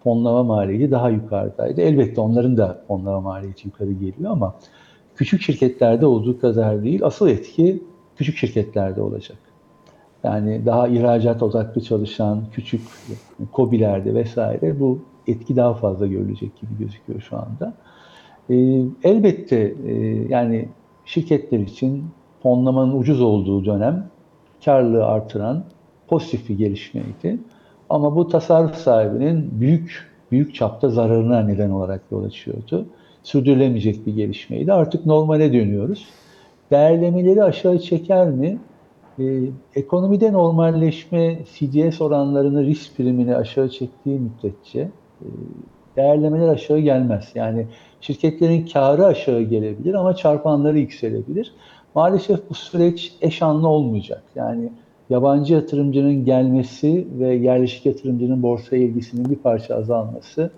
fonlama 0.04 0.44
maliyeti 0.44 0.92
daha 0.92 1.10
yukarıdaydı. 1.10 1.82
Elbette 1.82 2.22
onların 2.22 2.58
da 2.58 2.82
fonlama 2.88 3.22
maliyeti 3.22 3.68
yukarı 3.68 3.92
geliyor 3.92 4.32
ama 4.32 4.56
küçük 5.16 5.42
şirketlerde 5.42 6.06
olduğu 6.06 6.40
kadar 6.40 6.84
değil. 6.84 7.00
Asıl 7.04 7.28
etki 7.28 7.84
küçük 8.16 8.38
şirketlerde 8.38 9.02
olacak. 9.02 9.38
Yani 10.24 10.66
daha 10.66 10.88
ihracat 10.88 11.44
odaklı 11.44 11.82
çalışan 11.82 12.44
küçük 12.52 12.82
kobilerde 13.52 14.14
vesaire 14.14 14.80
bu 14.80 15.00
etki 15.28 15.56
daha 15.56 15.74
fazla 15.74 16.08
görülecek 16.08 16.62
gibi 16.62 16.72
gözüküyor 16.80 17.22
şu 17.22 17.38
anda. 17.38 17.74
Ee, 18.50 18.56
elbette 19.04 19.76
e, 19.88 19.94
yani 20.30 20.70
şirketler 21.06 21.60
için 21.60 22.04
fonlamanın 22.46 23.00
ucuz 23.00 23.22
olduğu 23.22 23.66
dönem 23.66 24.08
karlılığı 24.66 25.06
artıran 25.06 25.64
pozitif 26.08 26.50
bir 26.50 26.58
gelişmeydi. 26.58 27.40
Ama 27.90 28.16
bu 28.16 28.28
tasarruf 28.28 28.76
sahibinin 28.76 29.50
büyük 29.52 30.12
büyük 30.32 30.56
çapta 30.56 30.90
zararına 30.90 31.42
neden 31.42 31.70
olarak 31.70 32.02
yol 32.12 32.24
açıyordu. 32.24 32.86
Sürdürülemeyecek 33.24 34.06
bir 34.06 34.16
gelişmeydi. 34.16 34.74
Artık 34.74 35.06
normale 35.06 35.54
dönüyoruz. 35.54 36.06
Değerlemeleri 36.72 37.44
aşağı 37.44 37.80
çeker 37.80 38.28
mi? 38.28 38.58
Ee, 39.20 39.24
ekonomide 39.76 40.34
normalleşme 40.34 41.40
CDS 41.54 42.02
oranlarını 42.02 42.66
risk 42.66 42.98
primini 42.98 43.36
aşağı 43.36 43.70
çektiği 43.70 44.20
müddetçe 44.20 44.80
e, 45.22 45.28
değerlemeler 45.96 46.48
aşağı 46.48 46.80
gelmez. 46.80 47.32
Yani 47.36 47.68
şirketlerin 48.02 48.66
karı 48.66 49.06
aşağı 49.06 49.42
gelebilir 49.42 49.94
ama 49.94 50.16
çarpanları 50.16 50.80
yükselebilir. 50.80 51.54
Maalesef 51.96 52.50
bu 52.50 52.54
süreç 52.54 53.14
eş 53.22 53.42
anlı 53.42 53.68
olmayacak. 53.68 54.24
Yani 54.36 54.70
yabancı 55.10 55.54
yatırımcının 55.54 56.26
gelmesi 56.26 57.08
ve 57.20 57.34
yerleşik 57.34 57.86
yatırımcının 57.86 58.44
borsaya 58.44 58.82
ilgisinin 58.82 59.30
bir 59.30 59.36
parça 59.36 59.76
azalması 59.76 60.52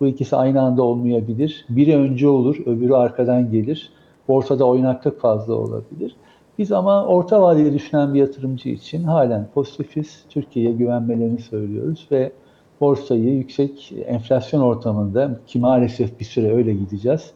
bu 0.00 0.06
ikisi 0.06 0.36
aynı 0.36 0.62
anda 0.62 0.82
olmayabilir. 0.82 1.66
Biri 1.68 1.96
önce 1.96 2.28
olur, 2.28 2.56
öbürü 2.66 2.94
arkadan 2.94 3.50
gelir. 3.50 3.90
Borsada 4.28 4.64
oynaklık 4.64 5.20
fazla 5.20 5.54
olabilir. 5.54 6.16
Biz 6.58 6.72
ama 6.72 7.04
orta 7.06 7.42
vadeli 7.42 7.72
düşünen 7.72 8.14
bir 8.14 8.20
yatırımcı 8.20 8.68
için 8.68 9.04
halen 9.04 9.46
pozitifiz. 9.54 10.24
Türkiye'ye 10.30 10.72
güvenmelerini 10.72 11.40
söylüyoruz 11.40 12.06
ve 12.10 12.32
borsayı 12.80 13.36
yüksek 13.36 13.92
enflasyon 14.06 14.60
ortamında 14.60 15.40
ki 15.46 15.58
maalesef 15.58 16.20
bir 16.20 16.24
süre 16.24 16.54
öyle 16.54 16.74
gideceğiz. 16.74 17.32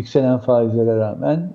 Yükselen 0.00 0.38
faizlere 0.38 0.96
rağmen 0.96 1.52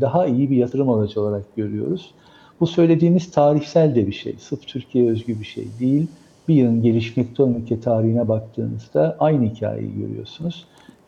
daha 0.00 0.26
iyi 0.26 0.50
bir 0.50 0.56
yatırım 0.56 0.90
aracı 0.90 1.20
olarak 1.20 1.56
görüyoruz. 1.56 2.14
Bu 2.60 2.66
söylediğimiz 2.66 3.30
tarihsel 3.30 3.94
de 3.94 4.06
bir 4.06 4.12
şey. 4.12 4.36
Sırf 4.38 4.66
Türkiye 4.66 5.10
özgü 5.10 5.40
bir 5.40 5.44
şey 5.44 5.64
değil. 5.80 6.06
Bir 6.48 6.54
yılın 6.54 6.82
gelişmekte 6.82 7.42
olan 7.42 7.54
ülke 7.54 7.80
tarihine 7.80 8.28
baktığınızda 8.28 9.16
aynı 9.18 9.44
hikayeyi 9.44 9.94
görüyorsunuz. 9.94 10.66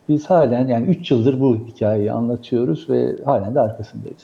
Biz 0.09 0.29
halen 0.29 0.67
yani 0.67 0.87
3 0.87 1.11
yıldır 1.11 1.39
bu 1.39 1.57
hikayeyi 1.67 2.11
anlatıyoruz 2.11 2.89
ve 2.89 3.15
halen 3.25 3.55
de 3.55 3.59
arkasındayız. 3.59 4.23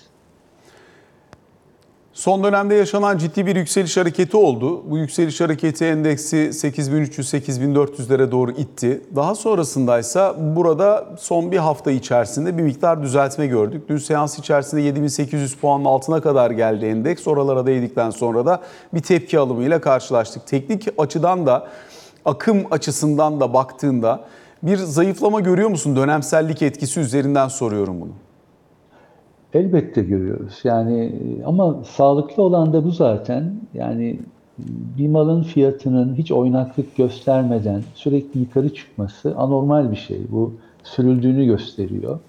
Son 2.15 2.43
dönemde 2.43 2.75
yaşanan 2.75 3.17
ciddi 3.17 3.45
bir 3.45 3.55
yükseliş 3.55 3.97
hareketi 3.97 4.37
oldu. 4.37 4.89
Bu 4.89 4.97
yükseliş 4.97 5.41
hareketi 5.41 5.85
endeksi 5.85 6.37
8300-8400'lere 6.37 8.31
doğru 8.31 8.51
itti. 8.51 9.01
Daha 9.15 9.35
sonrasındaysa 9.35 10.35
burada 10.55 11.05
son 11.19 11.51
bir 11.51 11.57
hafta 11.57 11.91
içerisinde 11.91 12.57
bir 12.57 12.63
miktar 12.63 13.03
düzeltme 13.03 13.47
gördük. 13.47 13.89
Dün 13.89 13.97
seans 13.97 14.39
içerisinde 14.39 14.81
7800 14.81 15.55
puanın 15.55 15.85
altına 15.85 16.21
kadar 16.21 16.51
geldi 16.51 16.85
endeks. 16.85 17.27
Oralara 17.27 17.65
değdikten 17.65 18.09
sonra 18.09 18.45
da 18.45 18.61
bir 18.93 19.01
tepki 19.01 19.39
alımıyla 19.39 19.81
karşılaştık. 19.81 20.47
Teknik 20.47 20.87
açıdan 20.97 21.45
da 21.45 21.67
akım 22.25 22.63
açısından 22.71 23.39
da 23.39 23.53
baktığında 23.53 24.25
bir 24.63 24.77
zayıflama 24.77 25.39
görüyor 25.39 25.69
musun? 25.69 25.95
Dönemsellik 25.95 26.61
etkisi 26.61 26.99
üzerinden 26.99 27.47
soruyorum 27.47 28.01
bunu. 28.01 28.24
Elbette 29.55 30.03
görüyoruz. 30.03 30.59
Yani 30.63 31.21
ama 31.45 31.83
sağlıklı 31.83 32.43
olan 32.43 32.73
da 32.73 32.83
bu 32.83 32.91
zaten. 32.91 33.53
Yani 33.73 34.19
bir 34.97 35.07
malın 35.07 35.43
fiyatının 35.43 36.15
hiç 36.15 36.31
oynaklık 36.31 36.95
göstermeden 36.95 37.83
sürekli 37.93 38.39
yukarı 38.39 38.73
çıkması 38.73 39.35
anormal 39.37 39.91
bir 39.91 39.95
şey. 39.95 40.19
Bu 40.31 40.53
sürüldüğünü 40.83 41.45
gösteriyor. 41.45 42.19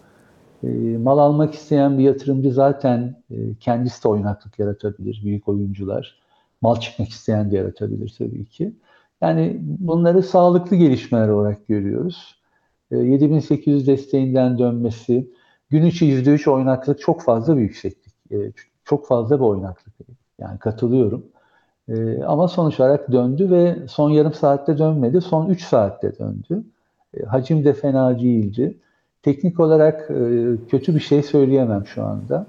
Mal 1.02 1.18
almak 1.18 1.54
isteyen 1.54 1.98
bir 1.98 2.04
yatırımcı 2.04 2.52
zaten 2.52 3.16
kendisi 3.60 4.04
de 4.04 4.08
oynaklık 4.08 4.58
yaratabilir, 4.58 5.20
büyük 5.24 5.48
oyuncular. 5.48 6.18
Mal 6.60 6.76
çıkmak 6.76 7.08
isteyen 7.08 7.50
de 7.50 7.56
yaratabilir 7.56 8.14
tabii 8.18 8.44
ki. 8.44 8.72
Yani 9.20 9.56
bunları 9.60 10.22
sağlıklı 10.22 10.76
gelişmeler 10.76 11.28
olarak 11.28 11.68
görüyoruz. 11.68 12.34
7800 12.90 13.86
desteğinden 13.86 14.58
dönmesi, 14.58 15.30
gün 15.70 15.86
içi 15.86 16.06
%3 16.06 16.50
oynaklık 16.50 17.00
çok 17.00 17.22
fazla 17.22 17.56
bir 17.56 17.62
yükseklik. 17.62 18.14
Çok 18.84 19.06
fazla 19.06 19.36
bir 19.36 19.44
oynaklık. 19.44 19.94
Yani 20.40 20.58
katılıyorum. 20.58 21.26
Ama 22.26 22.48
sonuç 22.48 22.80
olarak 22.80 23.12
döndü 23.12 23.50
ve 23.50 23.76
son 23.88 24.10
yarım 24.10 24.32
saatte 24.32 24.78
dönmedi. 24.78 25.20
Son 25.20 25.48
3 25.48 25.64
saatte 25.64 26.18
döndü. 26.18 26.62
Hacim 27.26 27.64
de 27.64 27.72
fena 27.72 28.18
değildi. 28.18 28.78
Teknik 29.22 29.60
olarak 29.60 30.08
kötü 30.70 30.94
bir 30.94 31.00
şey 31.00 31.22
söyleyemem 31.22 31.86
şu 31.86 32.04
anda. 32.04 32.46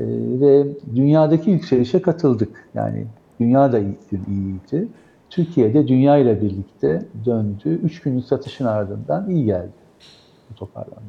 Ve 0.00 0.66
dünyadaki 0.94 1.50
yükselişe 1.50 2.02
katıldık. 2.02 2.68
Yani 2.74 3.06
dünya 3.40 3.72
da 3.72 3.78
iyiydi. 3.78 4.88
Türkiye'de 5.30 5.88
dünya 5.88 6.16
ile 6.16 6.42
birlikte 6.42 7.02
döndü. 7.24 7.80
3 7.82 8.02
günlük 8.02 8.24
satışın 8.24 8.64
ardından 8.64 9.30
iyi 9.30 9.44
geldi 9.44 9.72
bu 10.50 10.54
toparlanma. 10.54 11.08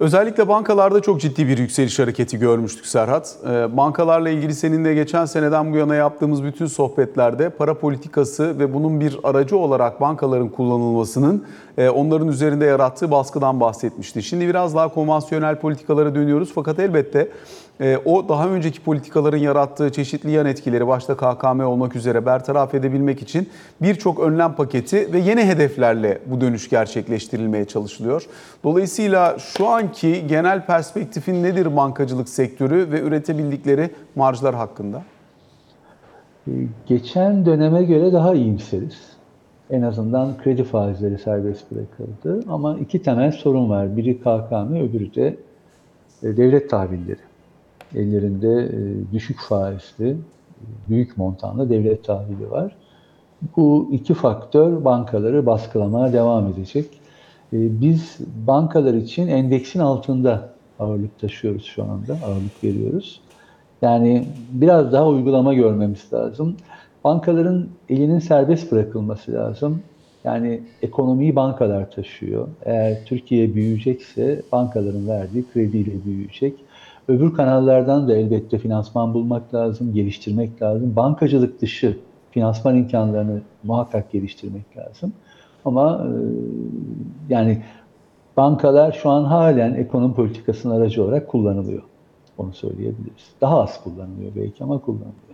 Özellikle 0.00 0.48
bankalarda 0.48 1.00
çok 1.00 1.20
ciddi 1.20 1.48
bir 1.48 1.58
yükseliş 1.58 1.98
hareketi 1.98 2.38
görmüştük 2.38 2.86
Serhat. 2.86 3.36
Bankalarla 3.70 4.30
ilgili 4.30 4.54
seninle 4.54 4.94
geçen 4.94 5.24
seneden 5.24 5.72
bu 5.72 5.76
yana 5.76 5.94
yaptığımız 5.94 6.44
bütün 6.44 6.66
sohbetlerde 6.66 7.50
para 7.50 7.74
politikası 7.74 8.58
ve 8.58 8.74
bunun 8.74 9.00
bir 9.00 9.18
aracı 9.24 9.56
olarak 9.56 10.00
bankaların 10.00 10.48
kullanılmasının 10.48 11.44
onların 11.94 12.28
üzerinde 12.28 12.64
yarattığı 12.64 13.10
baskıdan 13.10 13.60
bahsetmişti. 13.60 14.22
Şimdi 14.22 14.48
biraz 14.48 14.74
daha 14.74 14.88
konvansiyonel 14.88 15.56
politikalara 15.56 16.14
dönüyoruz 16.14 16.52
fakat 16.54 16.78
elbette 16.78 17.28
o 18.04 18.28
daha 18.28 18.48
önceki 18.48 18.80
politikaların 18.80 19.38
yarattığı 19.38 19.92
çeşitli 19.92 20.30
yan 20.30 20.46
etkileri 20.46 20.86
başta 20.86 21.16
KKM 21.16 21.60
olmak 21.60 21.96
üzere 21.96 22.26
bertaraf 22.26 22.74
edebilmek 22.74 23.22
için 23.22 23.48
birçok 23.82 24.20
önlem 24.20 24.52
paketi 24.52 25.12
ve 25.12 25.18
yeni 25.18 25.44
hedeflerle 25.44 26.18
bu 26.26 26.40
dönüş 26.40 26.68
gerçekleştirilmeye 26.68 27.64
çalışılıyor. 27.64 28.26
Dolayısıyla 28.64 29.38
şu 29.38 29.68
anki 29.88 30.26
genel 30.26 30.66
perspektifin 30.66 31.42
nedir 31.42 31.76
bankacılık 31.76 32.28
sektörü 32.28 32.92
ve 32.92 33.00
üretebildikleri 33.00 33.90
marjlar 34.16 34.54
hakkında? 34.54 35.02
Geçen 36.86 37.46
döneme 37.46 37.84
göre 37.84 38.12
daha 38.12 38.34
iyimseriz. 38.34 39.12
En 39.70 39.82
azından 39.82 40.36
kredi 40.44 40.64
faizleri 40.64 41.18
serbest 41.18 41.64
bırakıldı. 41.70 42.44
Ama 42.48 42.76
iki 42.76 43.02
temel 43.02 43.32
sorun 43.32 43.70
var. 43.70 43.96
Biri 43.96 44.18
KKM, 44.18 44.74
öbürü 44.74 45.14
de 45.14 45.36
devlet 46.22 46.70
tahvilleri 46.70 47.18
ellerinde 47.94 48.70
düşük 49.12 49.40
faizli, 49.40 50.16
büyük 50.88 51.16
montanlı 51.16 51.70
devlet 51.70 52.04
tahvili 52.04 52.50
var. 52.50 52.76
Bu 53.56 53.88
iki 53.92 54.14
faktör 54.14 54.84
bankaları 54.84 55.46
baskılamaya 55.46 56.12
devam 56.12 56.46
edecek. 56.46 56.97
Biz 57.52 58.18
bankalar 58.46 58.94
için 58.94 59.28
endeksin 59.28 59.80
altında 59.80 60.48
ağırlık 60.78 61.18
taşıyoruz 61.18 61.64
şu 61.64 61.84
anda, 61.84 62.18
ağırlık 62.26 62.64
veriyoruz. 62.64 63.20
Yani 63.82 64.24
biraz 64.52 64.92
daha 64.92 65.08
uygulama 65.08 65.54
görmemiz 65.54 66.12
lazım. 66.12 66.56
Bankaların 67.04 67.66
elinin 67.88 68.18
serbest 68.18 68.72
bırakılması 68.72 69.32
lazım. 69.32 69.82
Yani 70.24 70.60
ekonomiyi 70.82 71.36
bankalar 71.36 71.90
taşıyor. 71.90 72.48
Eğer 72.64 73.04
Türkiye 73.04 73.54
büyüyecekse 73.54 74.42
bankaların 74.52 75.08
verdiği 75.08 75.44
krediyle 75.52 76.04
büyüyecek. 76.04 76.54
Öbür 77.08 77.34
kanallardan 77.34 78.08
da 78.08 78.16
elbette 78.16 78.58
finansman 78.58 79.14
bulmak 79.14 79.54
lazım, 79.54 79.94
geliştirmek 79.94 80.62
lazım. 80.62 80.96
Bankacılık 80.96 81.60
dışı 81.60 81.98
finansman 82.30 82.76
imkanlarını 82.76 83.40
muhakkak 83.62 84.12
geliştirmek 84.12 84.76
lazım. 84.76 85.12
Ama 85.64 86.06
e, 86.06 86.10
yani 87.28 87.62
bankalar 88.36 88.92
şu 88.92 89.10
an 89.10 89.24
halen 89.24 89.74
ekonomi 89.74 90.14
politikasının 90.14 90.80
aracı 90.80 91.04
olarak 91.04 91.28
kullanılıyor. 91.28 91.82
Onu 92.38 92.52
söyleyebiliriz. 92.52 93.26
Daha 93.40 93.62
az 93.62 93.82
kullanılıyor 93.84 94.32
belki 94.36 94.64
ama 94.64 94.78
kullanılıyor. 94.78 95.28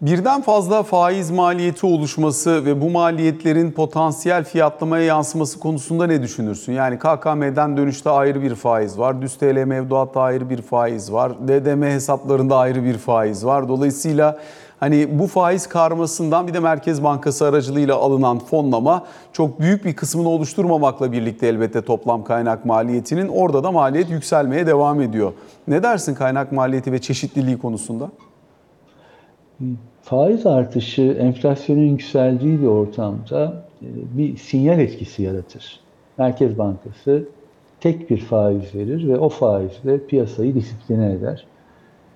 Birden 0.00 0.42
fazla 0.42 0.82
faiz 0.82 1.30
maliyeti 1.30 1.86
oluşması 1.86 2.64
ve 2.64 2.80
bu 2.80 2.90
maliyetlerin 2.90 3.70
potansiyel 3.70 4.44
fiyatlamaya 4.44 5.04
yansıması 5.04 5.60
konusunda 5.60 6.06
ne 6.06 6.22
düşünürsün? 6.22 6.72
Yani 6.72 6.98
KKM'den 6.98 7.76
dönüşte 7.76 8.10
ayrı 8.10 8.42
bir 8.42 8.54
faiz 8.54 8.98
var, 8.98 9.22
düz 9.22 9.36
TL 9.36 9.64
mevduatta 9.64 10.20
ayrı 10.20 10.50
bir 10.50 10.62
faiz 10.62 11.12
var, 11.12 11.48
DDM 11.48 11.82
hesaplarında 11.82 12.56
ayrı 12.56 12.84
bir 12.84 12.98
faiz 12.98 13.46
var. 13.46 13.68
Dolayısıyla 13.68 14.38
hani 14.80 15.18
bu 15.18 15.26
faiz 15.26 15.66
karmasından 15.66 16.46
bir 16.46 16.54
de 16.54 16.60
Merkez 16.60 17.04
Bankası 17.04 17.46
aracılığıyla 17.46 17.96
alınan 17.96 18.38
fonlama 18.38 19.04
çok 19.32 19.60
büyük 19.60 19.84
bir 19.84 19.96
kısmını 19.96 20.28
oluşturmamakla 20.28 21.12
birlikte 21.12 21.46
elbette 21.46 21.82
toplam 21.82 22.24
kaynak 22.24 22.64
maliyetinin 22.64 23.28
orada 23.28 23.64
da 23.64 23.72
maliyet 23.72 24.10
yükselmeye 24.10 24.66
devam 24.66 25.00
ediyor. 25.00 25.32
Ne 25.68 25.82
dersin 25.82 26.14
kaynak 26.14 26.52
maliyeti 26.52 26.92
ve 26.92 27.00
çeşitliliği 27.00 27.58
konusunda? 27.58 28.10
Faiz 30.02 30.46
artışı 30.46 31.02
enflasyonun 31.02 31.82
yükseldiği 31.82 32.62
bir 32.62 32.66
ortamda 32.66 33.62
bir 34.16 34.36
sinyal 34.36 34.78
etkisi 34.78 35.22
yaratır. 35.22 35.80
Merkez 36.18 36.58
Bankası 36.58 37.28
tek 37.80 38.10
bir 38.10 38.18
faiz 38.18 38.74
verir 38.74 39.08
ve 39.08 39.18
o 39.18 39.28
faizle 39.28 40.06
piyasayı 40.06 40.54
disipline 40.54 41.12
eder 41.12 41.46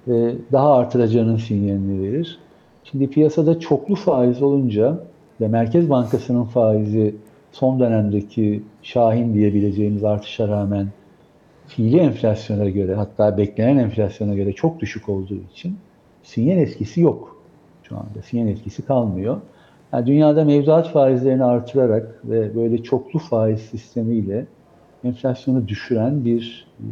ve 0.08 0.34
daha 0.52 0.74
artıracağının 0.74 1.36
sinyalini 1.36 2.02
verir. 2.02 2.38
Şimdi 2.84 3.10
piyasada 3.10 3.60
çoklu 3.60 3.94
faiz 3.94 4.42
olunca 4.42 4.98
ve 5.40 5.48
Merkez 5.48 5.90
Bankası'nın 5.90 6.44
faizi 6.44 7.14
son 7.52 7.80
dönemdeki 7.80 8.62
şahin 8.82 9.34
diyebileceğimiz 9.34 10.04
artışa 10.04 10.48
rağmen 10.48 10.88
fiili 11.66 11.98
enflasyona 11.98 12.70
göre 12.70 12.94
hatta 12.94 13.38
beklenen 13.38 13.76
enflasyona 13.76 14.34
göre 14.34 14.52
çok 14.52 14.80
düşük 14.80 15.08
olduğu 15.08 15.38
için 15.52 15.76
sinyal 16.22 16.58
etkisi 16.58 17.00
yok 17.00 17.36
şu 17.82 17.96
anda. 17.96 18.22
Sinyal 18.22 18.48
etkisi 18.48 18.86
kalmıyor. 18.86 19.40
Yani 19.92 20.06
dünyada 20.06 20.44
mevduat 20.44 20.88
faizlerini 20.88 21.44
artırarak 21.44 22.20
ve 22.24 22.54
böyle 22.54 22.82
çoklu 22.82 23.18
faiz 23.18 23.60
sistemiyle 23.60 24.46
enflasyonu 25.04 25.68
düşüren 25.68 26.24
bir 26.24 26.66
e, 26.80 26.86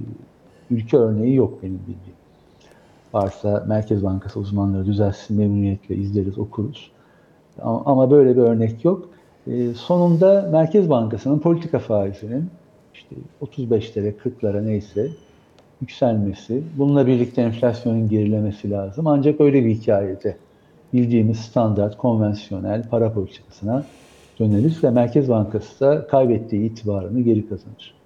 ülke 0.75 0.97
örneği 0.97 1.35
yok 1.35 1.62
benim 1.62 1.78
bildiğim. 1.78 2.17
Varsa 3.18 3.64
Merkez 3.68 4.04
Bankası 4.04 4.40
uzmanları 4.40 4.87
düzelsin 4.87 5.37
memnuniyetle 5.37 5.94
izleriz, 5.94 6.38
okuruz. 6.38 6.90
Ama, 7.62 8.10
böyle 8.10 8.37
bir 8.37 8.42
örnek 8.42 8.84
yok. 8.84 9.08
E, 9.46 9.75
sonunda 9.75 10.48
Merkez 10.52 10.90
Bankası'nın 10.90 11.38
politika 11.38 11.78
faizinin 11.78 12.50
işte 12.94 13.16
35'lere, 13.42 14.12
40'lara 14.25 14.66
neyse 14.66 15.08
yükselmesi, 15.80 16.62
bununla 16.78 17.06
birlikte 17.06 17.42
enflasyonun 17.42 18.08
gerilemesi 18.08 18.70
lazım. 18.70 19.06
Ancak 19.06 19.40
öyle 19.40 19.64
bir 19.64 19.75
hikayede 19.75 20.37
bildiğimiz 20.92 21.38
standart, 21.38 21.96
konvansiyonel 21.96 22.88
para 22.88 23.12
politikasına 23.12 23.84
döneriz 24.40 24.84
ve 24.84 24.90
Merkez 24.90 25.28
Bankası 25.28 25.80
da 25.80 26.06
kaybettiği 26.06 26.70
itibarını 26.70 27.20
geri 27.20 27.48
kazanır. 27.48 27.97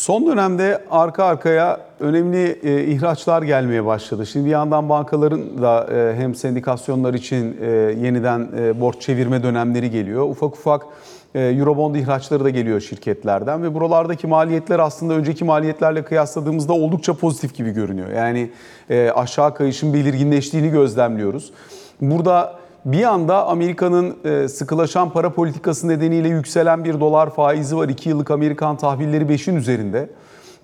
Son 0.00 0.26
dönemde 0.26 0.84
arka 0.90 1.24
arkaya 1.24 1.80
önemli 2.00 2.58
e, 2.62 2.84
ihraçlar 2.84 3.42
gelmeye 3.42 3.84
başladı. 3.86 4.26
Şimdi 4.26 4.46
bir 4.46 4.50
yandan 4.50 4.88
bankaların 4.88 5.62
da 5.62 5.88
e, 5.94 6.16
hem 6.16 6.34
sendikasyonlar 6.34 7.14
için 7.14 7.56
e, 7.60 7.66
yeniden 8.06 8.48
e, 8.58 8.80
borç 8.80 9.00
çevirme 9.00 9.42
dönemleri 9.42 9.90
geliyor. 9.90 10.22
Ufak 10.22 10.56
ufak 10.56 10.86
e, 11.34 11.40
Eurobond 11.40 11.94
ihraçları 11.94 12.44
da 12.44 12.50
geliyor 12.50 12.80
şirketlerden 12.80 13.62
ve 13.62 13.74
buralardaki 13.74 14.26
maliyetler 14.26 14.78
aslında 14.78 15.14
önceki 15.14 15.44
maliyetlerle 15.44 16.04
kıyasladığımızda 16.04 16.72
oldukça 16.72 17.14
pozitif 17.14 17.54
gibi 17.54 17.70
görünüyor. 17.70 18.08
Yani 18.08 18.50
e, 18.90 19.10
aşağı 19.10 19.54
kayışın 19.54 19.94
belirginleştiğini 19.94 20.70
gözlemliyoruz. 20.70 21.52
Burada 22.00 22.59
bir 22.84 23.04
anda 23.04 23.46
Amerika'nın 23.46 24.16
e, 24.24 24.48
sıkılaşan 24.48 25.10
para 25.10 25.32
politikası 25.32 25.88
nedeniyle 25.88 26.28
yükselen 26.28 26.84
bir 26.84 27.00
dolar 27.00 27.30
faizi 27.34 27.76
var. 27.76 27.88
2 27.88 28.08
yıllık 28.08 28.30
Amerikan 28.30 28.76
tahvilleri 28.76 29.24
5'in 29.24 29.56
üzerinde. 29.56 30.10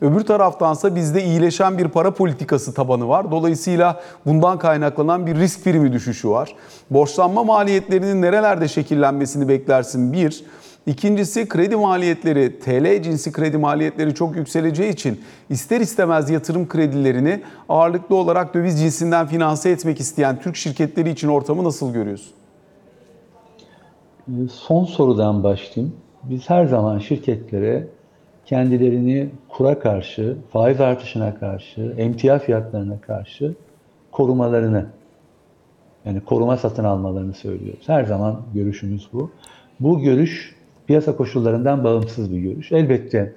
Öbür 0.01 0.21
taraftansa 0.21 0.97
bizde 0.97 1.25
iyileşen 1.25 1.79
bir 1.79 1.89
para 1.89 2.11
politikası 2.11 2.75
tabanı 2.75 3.09
var. 3.09 3.31
Dolayısıyla 3.31 4.01
bundan 4.27 4.59
kaynaklanan 4.59 5.27
bir 5.27 5.37
risk 5.37 5.65
primi 5.65 5.93
düşüşü 5.93 6.31
var. 6.31 6.55
Borçlanma 6.91 7.45
maliyetlerinin 7.45 8.23
nerelerde 8.23 8.69
şekillenmesini 8.69 9.49
beklersin? 9.49 10.13
Bir. 10.13 10.45
İkincisi 10.87 11.49
kredi 11.49 11.77
maliyetleri, 11.77 12.61
TL 12.61 13.03
cinsi 13.03 13.33
kredi 13.33 13.59
maliyetleri 13.59 14.15
çok 14.15 14.37
yükseleceği 14.37 14.93
için 14.93 15.21
ister 15.51 15.81
istemez 15.81 16.31
yatırım 16.31 16.69
kredilerini 16.69 17.43
ağırlıklı 17.69 18.17
olarak 18.17 18.55
döviz 18.55 18.81
cinsinden 18.81 19.27
finanse 19.27 19.71
etmek 19.71 20.01
isteyen 20.01 20.41
Türk 20.41 20.57
şirketleri 20.57 21.11
için 21.11 21.29
ortamı 21.29 21.65
nasıl 21.65 21.93
görüyorsun? 21.93 22.33
Son 24.53 24.85
sorudan 24.85 25.45
başlayayım. 25.45 25.97
Biz 26.23 26.51
her 26.51 26.67
zaman 26.67 26.99
şirketlere 26.99 27.87
kendilerini 28.45 29.31
kura 29.49 29.79
karşı, 29.79 30.37
faiz 30.53 30.81
artışına 30.81 31.35
karşı, 31.35 31.95
emtia 31.99 32.39
fiyatlarına 32.39 33.01
karşı 33.01 33.55
korumalarını, 34.13 34.87
yani 36.05 36.21
koruma 36.21 36.57
satın 36.57 36.85
almalarını 36.85 37.35
söylüyoruz. 37.35 37.85
Her 37.89 38.05
zaman 38.05 38.41
görüşümüz 38.55 39.09
bu. 39.13 39.31
Bu 39.81 40.01
görüş 40.01 40.56
piyasa 40.87 41.17
koşullarından 41.17 41.85
bağımsız 41.85 42.33
bir 42.33 42.39
görüş. 42.39 42.73
Elbette 42.73 43.35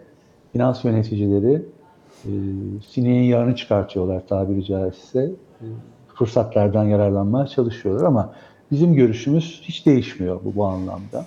finans 0.51 0.85
yöneticileri 0.85 1.61
e, 2.25 2.31
sineğin 2.87 3.23
yağını 3.23 3.55
çıkartıyorlar 3.55 4.27
tabiri 4.27 4.65
caizse. 4.65 5.31
E, 5.61 5.65
fırsatlardan 6.15 6.83
yararlanmaya 6.83 7.47
çalışıyorlar 7.47 8.05
ama 8.05 8.33
bizim 8.71 8.93
görüşümüz 8.93 9.61
hiç 9.63 9.85
değişmiyor 9.85 10.39
bu, 10.45 10.55
bu 10.55 10.65
anlamda. 10.65 11.25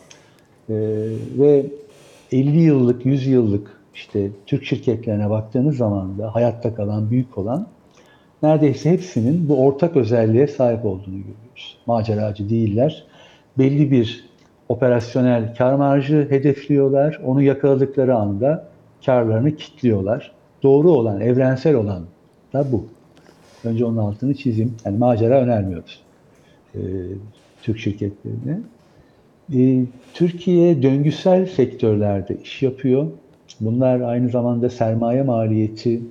E, 0.68 0.74
ve 1.38 1.66
50 2.32 2.60
yıllık, 2.60 3.06
100 3.06 3.26
yıllık 3.26 3.80
işte 3.94 4.30
Türk 4.46 4.64
şirketlerine 4.64 5.30
baktığınız 5.30 5.76
zaman 5.76 6.18
da 6.18 6.34
hayatta 6.34 6.74
kalan, 6.74 7.10
büyük 7.10 7.38
olan 7.38 7.66
neredeyse 8.42 8.90
hepsinin 8.90 9.48
bu 9.48 9.64
ortak 9.64 9.96
özelliğe 9.96 10.46
sahip 10.46 10.84
olduğunu 10.84 11.16
görüyoruz. 11.16 11.78
Maceracı 11.86 12.50
değiller. 12.50 13.04
Belli 13.58 13.90
bir 13.90 14.24
operasyonel 14.72 15.54
kar 15.54 15.74
marjı 15.74 16.26
hedefliyorlar. 16.30 17.20
Onu 17.24 17.42
yakaladıkları 17.42 18.16
anda 18.16 18.68
karlarını 19.06 19.56
kitliyorlar. 19.56 20.32
Doğru 20.62 20.90
olan, 20.90 21.20
evrensel 21.20 21.74
olan 21.74 22.02
da 22.52 22.72
bu. 22.72 22.86
Önce 23.64 23.84
onun 23.84 23.96
altını 23.96 24.34
çizeyim. 24.34 24.74
Yani 24.84 24.98
macera 24.98 25.40
önermiyoruz 25.40 26.02
e, 26.74 26.80
Türk 27.62 27.78
şirketlerine. 27.78 28.60
E, 29.54 29.84
Türkiye 30.14 30.82
döngüsel 30.82 31.46
sektörlerde 31.46 32.36
iş 32.42 32.62
yapıyor. 32.62 33.06
Bunlar 33.60 34.00
aynı 34.00 34.28
zamanda 34.28 34.70
sermaye 34.70 35.22
maliyeti, 35.22 36.02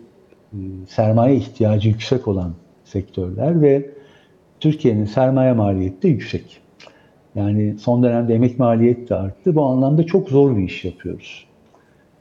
e, 0.54 0.58
sermaye 0.88 1.36
ihtiyacı 1.36 1.90
yüksek 1.90 2.28
olan 2.28 2.54
sektörler 2.86 3.62
ve 3.62 3.90
Türkiye'nin 4.60 5.06
sermaye 5.06 5.54
maliyeti 5.54 6.02
de 6.02 6.08
yüksek. 6.08 6.62
Yani 7.36 7.76
son 7.80 8.04
dönemde 8.04 8.34
emek 8.36 8.60
maliyeti 8.60 9.10
de 9.10 9.16
arttı. 9.16 9.56
Bu 9.56 9.64
anlamda 9.64 10.06
çok 10.06 10.30
zor 10.30 10.58
bir 10.58 10.64
iş 10.64 10.86
yapıyoruz. 10.86 11.46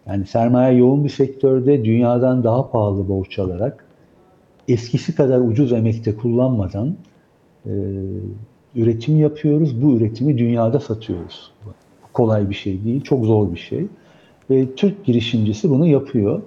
Yani 0.07 0.27
sermaye 0.27 0.79
yoğun 0.79 1.05
bir 1.05 1.09
sektörde 1.09 1.85
dünyadan 1.85 2.45
daha 2.45 2.71
pahalı 2.71 3.09
borç 3.09 3.39
alarak 3.39 3.85
eskisi 4.69 5.15
kadar 5.15 5.41
ucuz 5.41 5.73
emekte 5.73 6.17
kullanmadan 6.17 6.97
e, 7.67 7.73
üretim 8.75 9.21
yapıyoruz. 9.21 9.83
Bu 9.83 9.97
üretimi 9.97 10.39
dünyada 10.39 10.81
satıyoruz. 10.81 11.53
Kolay 12.13 12.51
bir 12.51 12.55
şey 12.55 12.85
değil, 12.85 13.01
çok 13.01 13.25
zor 13.25 13.53
bir 13.53 13.59
şey. 13.59 13.87
Ve 14.51 14.75
Türk 14.75 15.05
girişimcisi 15.05 15.71
bunu 15.71 15.87
yapıyor. 15.87 16.43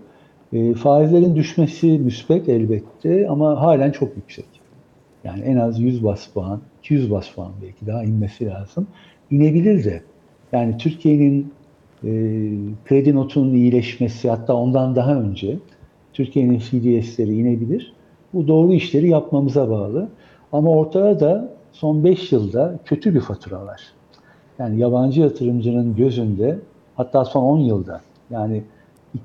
E, 0.54 0.74
faizlerin 0.74 1.36
düşmesi 1.36 1.88
müspet 1.88 2.50
elbette 2.50 3.28
ama 3.30 3.62
halen 3.62 3.92
çok 3.92 4.16
yüksek. 4.16 4.46
Yani 5.24 5.42
en 5.42 5.58
az 5.58 5.80
100 5.80 6.04
bas 6.04 6.28
puan, 6.28 6.60
200 6.80 7.12
bas 7.12 7.30
puan 7.36 7.52
belki 7.62 7.88
daha 7.88 8.04
inmesi 8.04 8.46
lazım. 8.46 8.88
İnebilir 9.32 9.84
de. 9.84 10.04
Yani 10.52 10.78
Türkiye'nin 10.78 11.54
e, 12.04 12.10
kredi 12.86 13.16
notunun 13.16 13.54
iyileşmesi 13.54 14.30
hatta 14.30 14.54
ondan 14.54 14.96
daha 14.96 15.16
önce 15.16 15.58
Türkiye'nin 16.14 16.60
CDS'leri 16.60 17.36
inebilir. 17.36 17.94
Bu 18.34 18.48
doğru 18.48 18.74
işleri 18.74 19.10
yapmamıza 19.10 19.70
bağlı. 19.70 20.10
Ama 20.52 20.72
ortada 20.72 21.20
da 21.20 21.50
son 21.72 22.04
5 22.04 22.32
yılda 22.32 22.80
kötü 22.86 23.16
bir 23.16 23.22
fatura 23.22 23.66
var. 23.66 23.82
Yani 24.60 24.80
yabancı 24.80 25.22
yatırımcının 25.22 25.96
gözünde 25.96 26.60
hatta 26.96 27.26
son 27.26 27.44
10 27.44 27.60
yılda 27.60 28.02
yani 28.30 28.64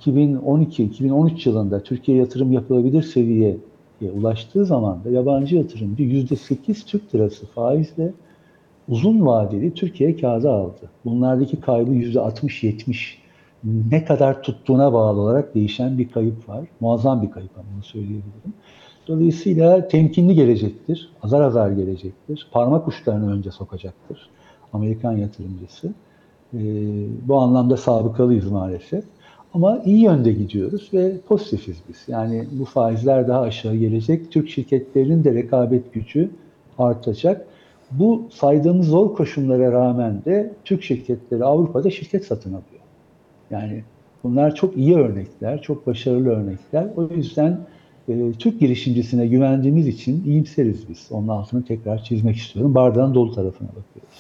2012-2013 0.07 1.49
yılında 1.49 1.83
Türkiye 1.83 2.19
yatırım 2.19 2.53
yapılabilir 2.53 3.03
seviyeye 3.03 3.57
ulaştığı 4.01 4.65
zaman 4.65 5.05
da 5.05 5.11
yabancı 5.11 5.57
yatırımcı 5.57 6.03
%8 6.03 6.87
Türk 6.87 7.15
lirası 7.15 7.47
faizle 7.47 8.13
uzun 8.89 9.27
vadeli 9.27 9.75
Türkiye 9.75 10.17
kağıda 10.17 10.53
aldı. 10.53 10.91
Bunlardaki 11.05 11.61
kaybı 11.61 11.91
%60-70 11.91 13.15
ne 13.65 14.05
kadar 14.05 14.43
tuttuğuna 14.43 14.93
bağlı 14.93 15.21
olarak 15.21 15.55
değişen 15.55 15.99
bir 15.99 16.11
kayıp 16.11 16.49
var. 16.49 16.65
Muazzam 16.81 17.23
bir 17.23 17.31
kayıp 17.31 17.59
ama 17.59 17.83
söyleyebilirim. 17.83 18.55
Dolayısıyla 19.09 19.89
temkinli 19.89 20.35
gelecektir, 20.35 21.11
azar 21.23 21.41
azar 21.41 21.71
gelecektir. 21.71 22.49
Parmak 22.53 22.89
uçlarını 22.89 23.33
önce 23.33 23.51
sokacaktır 23.51 24.29
Amerikan 24.73 25.13
yatırımcısı. 25.13 25.93
Ee, 26.55 26.59
bu 27.29 27.39
anlamda 27.39 27.77
sabıkalıyız 27.77 28.51
maalesef. 28.51 29.05
Ama 29.59 29.83
iyi 29.85 30.03
yönde 30.03 30.33
gidiyoruz 30.33 30.91
ve 30.95 31.13
pozitifiz 31.29 31.77
biz. 31.89 32.05
Yani 32.09 32.45
bu 32.53 32.65
faizler 32.65 33.29
daha 33.29 33.41
aşağı 33.41 33.77
gelecek. 33.77 34.33
Türk 34.33 34.49
şirketlerinin 34.49 35.25
de 35.25 35.35
rekabet 35.35 35.93
gücü 35.93 36.31
artacak. 36.79 37.47
Bu 37.91 38.29
saydığımız 38.31 38.87
zor 38.87 39.15
koşullara 39.15 39.73
rağmen 39.73 40.25
de 40.25 40.53
Türk 40.65 40.83
şirketleri 40.83 41.45
Avrupa'da 41.45 41.91
şirket 41.91 42.25
satın 42.25 42.51
alıyor. 42.51 42.83
Yani 43.51 43.85
bunlar 44.25 44.55
çok 44.55 44.77
iyi 44.77 44.97
örnekler, 44.97 45.63
çok 45.63 45.87
başarılı 45.87 46.29
örnekler. 46.29 46.87
O 46.97 47.15
yüzden 47.15 47.61
e, 48.09 48.33
Türk 48.33 48.61
girişimcisine 48.61 49.27
güvendiğimiz 49.27 49.87
için 49.87 50.25
iyimseriz 50.27 50.89
biz. 50.89 51.09
Onun 51.11 51.29
altını 51.29 51.65
tekrar 51.65 52.03
çizmek 52.05 52.37
istiyorum. 52.37 52.75
Bardağın 52.75 53.15
dolu 53.15 53.35
tarafına 53.35 53.69
bakıyoruz. 53.69 54.19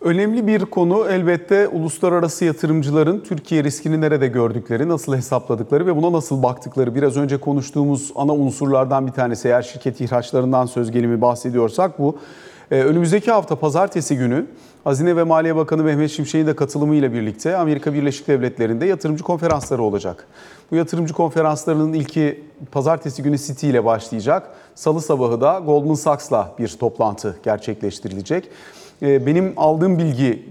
Önemli 0.00 0.46
bir 0.46 0.64
konu 0.64 1.06
elbette 1.08 1.68
uluslararası 1.68 2.44
yatırımcıların 2.44 3.20
Türkiye 3.20 3.64
riskini 3.64 4.00
nerede 4.00 4.28
gördükleri, 4.28 4.88
nasıl 4.88 5.16
hesapladıkları 5.16 5.86
ve 5.86 5.96
buna 5.96 6.12
nasıl 6.12 6.42
baktıkları. 6.42 6.94
Biraz 6.94 7.16
önce 7.16 7.40
konuştuğumuz 7.40 8.12
ana 8.14 8.34
unsurlardan 8.34 9.06
bir 9.06 9.12
tanesi 9.12 9.48
eğer 9.48 9.62
şirket 9.62 10.00
ihraçlarından 10.00 10.66
söz 10.66 10.90
gelimi 10.90 11.20
bahsediyorsak 11.20 11.98
bu. 11.98 12.18
Ee, 12.70 12.82
önümüzdeki 12.82 13.30
hafta 13.30 13.56
pazartesi 13.56 14.16
günü 14.16 14.46
Hazine 14.84 15.16
ve 15.16 15.22
Maliye 15.22 15.56
Bakanı 15.56 15.82
Mehmet 15.82 16.10
Şimşek'in 16.10 16.46
de 16.46 16.56
katılımıyla 16.56 17.12
birlikte 17.12 17.56
Amerika 17.56 17.94
Birleşik 17.94 18.28
Devletleri'nde 18.28 18.86
yatırımcı 18.86 19.24
konferansları 19.24 19.82
olacak. 19.82 20.26
Bu 20.70 20.76
yatırımcı 20.76 21.14
konferanslarının 21.14 21.92
ilki 21.92 22.44
pazartesi 22.72 23.22
günü 23.22 23.38
City 23.38 23.70
ile 23.70 23.84
başlayacak. 23.84 24.50
Salı 24.74 25.00
sabahı 25.00 25.40
da 25.40 25.62
Goldman 25.66 25.94
Sachs'la 25.94 26.54
bir 26.58 26.68
toplantı 26.68 27.36
gerçekleştirilecek. 27.42 28.48
Ee, 29.02 29.26
benim 29.26 29.52
aldığım 29.56 29.98
bilgi 29.98 30.46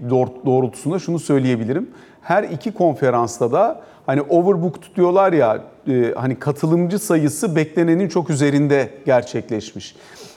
doğrultusunda 0.46 0.98
şunu 0.98 1.18
söyleyebilirim. 1.18 1.90
Her 2.22 2.42
iki 2.42 2.72
konferansta 2.72 3.52
da 3.52 3.80
hani 4.06 4.22
overbooked 4.22 4.82
diyorlar 4.96 5.32
ya 5.32 5.62
e, 5.88 6.12
hani 6.16 6.38
katılımcı 6.38 6.98
sayısı 6.98 7.56
beklenenin 7.56 8.08
çok 8.08 8.30
üzerinde 8.30 8.90
gerçekleşmiş. 9.06 9.96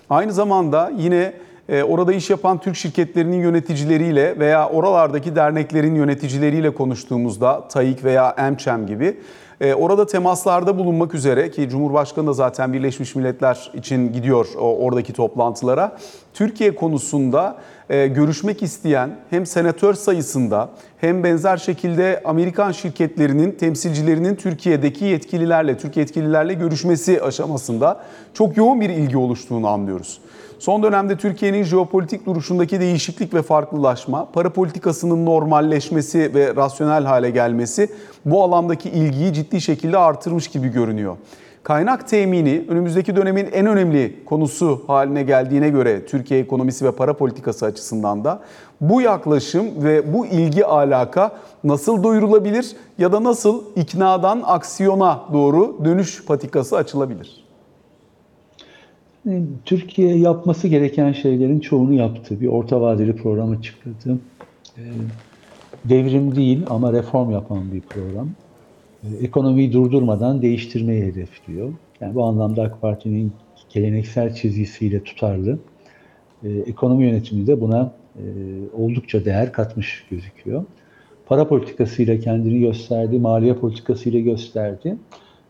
Aynı 0.10 0.34
zamanda 0.34 0.92
yine 0.98 1.34
e, 1.70 1.84
orada 1.84 2.14
iş 2.14 2.30
yapan 2.30 2.58
Türk 2.58 2.76
şirketlerinin 2.76 3.42
yöneticileriyle 3.42 4.40
veya 4.40 4.70
oralardaki 4.70 5.36
derneklerin 5.36 5.96
yöneticileriyle 5.96 6.74
konuştuğumuzda 6.74 7.68
TAİK 7.68 8.04
veya 8.04 8.36
EMÇEM 8.38 8.88
gibi 8.88 9.18
e, 9.62 9.74
orada 9.74 10.06
temaslarda 10.06 10.78
bulunmak 10.78 11.14
üzere 11.14 11.52
ki 11.52 11.70
Cumhurbaşkanı 11.70 12.28
da 12.28 12.34
zaten 12.34 12.74
Birleşmiş 12.74 13.16
Milletler 13.16 13.72
için 13.74 14.14
gidiyor 14.14 14.48
oradaki 14.60 15.14
toplantılara. 15.14 15.98
Türkiye 16.34 16.76
konusunda 16.76 17.58
e, 17.58 17.73
görüşmek 17.90 18.64
isteyen 18.64 19.20
hem 19.30 19.46
senatör 19.46 19.94
sayısında 19.94 20.70
hem 21.02 21.24
benzer 21.24 21.58
şekilde 21.58 22.22
Amerikan 22.26 22.72
şirketlerinin 22.72 23.52
temsilcilerinin 23.52 24.36
Türkiye'deki 24.36 25.06
yetkililerle, 25.06 25.78
Türk 25.78 25.98
yetkililerle 25.98 26.54
görüşmesi 26.54 27.22
aşamasında 27.22 28.02
çok 28.34 28.58
yoğun 28.58 28.82
bir 28.82 28.90
ilgi 28.90 29.18
oluştuğunu 29.18 29.68
anlıyoruz. 29.68 30.20
Son 30.60 30.84
dönemde 30.84 31.18
Türkiye'nin 31.18 31.64
jeopolitik 31.64 32.26
duruşundaki 32.26 32.80
değişiklik 32.80 33.34
ve 33.34 33.42
farklılaşma, 33.42 34.32
para 34.32 34.50
politikasının 34.50 35.26
normalleşmesi 35.26 36.32
ve 36.34 36.56
rasyonel 36.56 37.04
hale 37.04 37.30
gelmesi 37.30 37.90
bu 38.26 38.44
alandaki 38.44 38.90
ilgiyi 38.90 39.34
ciddi 39.34 39.62
şekilde 39.62 39.98
artırmış 39.98 40.48
gibi 40.48 40.68
görünüyor. 40.68 41.18
Kaynak 41.64 42.08
temini 42.08 42.66
önümüzdeki 42.68 43.16
dönemin 43.16 43.48
en 43.54 43.66
önemli 43.66 44.26
konusu 44.26 44.82
haline 44.88 45.24
geldiğine 45.24 45.70
göre 45.70 46.06
Türkiye 46.06 46.40
ekonomisi 46.40 46.86
ve 46.86 46.92
para 46.92 47.14
politikası 47.18 47.66
açısından 47.66 48.24
da 48.24 48.42
bu 48.82 49.02
yaklaşım 49.02 49.84
ve 49.84 50.14
bu 50.14 50.26
ilgi 50.26 50.66
alaka 50.66 51.32
nasıl 51.64 52.04
doyurulabilir 52.04 52.76
ya 52.98 53.12
da 53.12 53.24
nasıl 53.24 53.64
iknadan 53.76 54.42
aksiyona 54.46 55.24
doğru 55.34 55.86
dönüş 55.86 56.26
patikası 56.26 56.78
açılabilir? 56.78 57.44
Türkiye 59.66 60.18
yapması 60.18 60.68
gereken 60.68 61.12
şeylerin 61.12 61.60
çoğunu 61.60 61.94
yaptı. 61.94 62.42
Bir 62.42 62.48
orta 62.48 62.82
vadeli 62.82 63.16
program 63.16 63.52
açıkladı. 63.52 64.20
Ee, 64.78 64.82
devrim 65.86 66.36
değil 66.36 66.66
ama 66.70 66.94
reform 66.94 67.32
yapan 67.32 67.72
bir 67.74 67.82
program. 67.82 68.30
Ee, 69.04 69.24
ekonomiyi 69.26 69.74
durdurmadan 69.74 70.42
değiştirmeyi 70.42 71.04
hedefliyor. 71.04 71.74
Yani 72.02 72.16
bu 72.16 72.24
anlamda 72.24 72.62
AK 72.62 72.82
Parti'nin 72.82 73.32
geleneksel 73.70 74.36
çizgisiyle 74.36 75.04
tutarlı. 75.04 75.60
Ee, 76.44 76.50
ekonomi 76.50 77.04
yönetimi 77.04 77.48
de 77.48 77.62
buna 77.62 77.92
e, 78.16 78.24
oldukça 78.78 79.26
değer 79.26 79.52
katmış 79.52 80.06
gözüküyor. 80.12 80.64
Para 81.26 81.48
politikasıyla 81.48 82.20
kendini 82.20 82.60
gösterdi, 82.60 83.20
maliye 83.20 83.54
politikasıyla 83.56 84.20
gösterdi. 84.20 84.98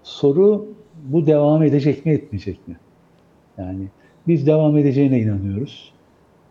Soru 0.03 0.67
bu 1.05 1.25
devam 1.25 1.63
edecek 1.63 2.05
mi 2.05 2.11
etmeyecek 2.11 2.67
mi? 2.67 2.75
Yani 3.57 3.87
biz 4.27 4.47
devam 4.47 4.77
edeceğine 4.77 5.19
inanıyoruz. 5.19 5.93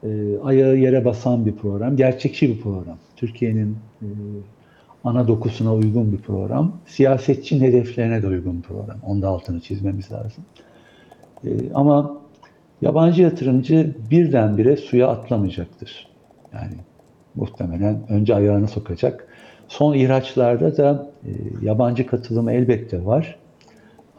E, 0.02 0.08
ayağı 0.44 0.76
yere 0.76 1.04
basan 1.04 1.46
bir 1.46 1.52
program, 1.52 1.96
gerçekçi 1.96 2.48
bir 2.48 2.60
program. 2.60 2.98
Türkiye'nin 3.16 3.76
e, 4.02 4.06
ana 5.04 5.28
dokusuna 5.28 5.74
uygun 5.74 6.12
bir 6.12 6.18
program. 6.18 6.72
Siyasetçinin 6.86 7.64
hedeflerine 7.64 8.22
de 8.22 8.26
uygun 8.26 8.58
bir 8.58 8.62
program. 8.62 8.96
Onda 9.06 9.28
altını 9.28 9.60
çizmemiz 9.60 10.12
lazım. 10.12 10.44
E, 11.44 11.50
ama 11.74 12.20
yabancı 12.82 13.22
yatırımcı 13.22 13.94
birdenbire 14.10 14.76
suya 14.76 15.08
atlamayacaktır. 15.08 16.08
Yani 16.54 16.74
muhtemelen 17.34 18.02
önce 18.08 18.34
ayağını 18.34 18.68
sokacak. 18.68 19.28
Son 19.68 19.94
ihraçlarda 19.94 20.76
da 20.76 21.10
e, 21.24 21.30
yabancı 21.62 22.06
katılım 22.06 22.48
elbette 22.48 23.04
var. 23.04 23.38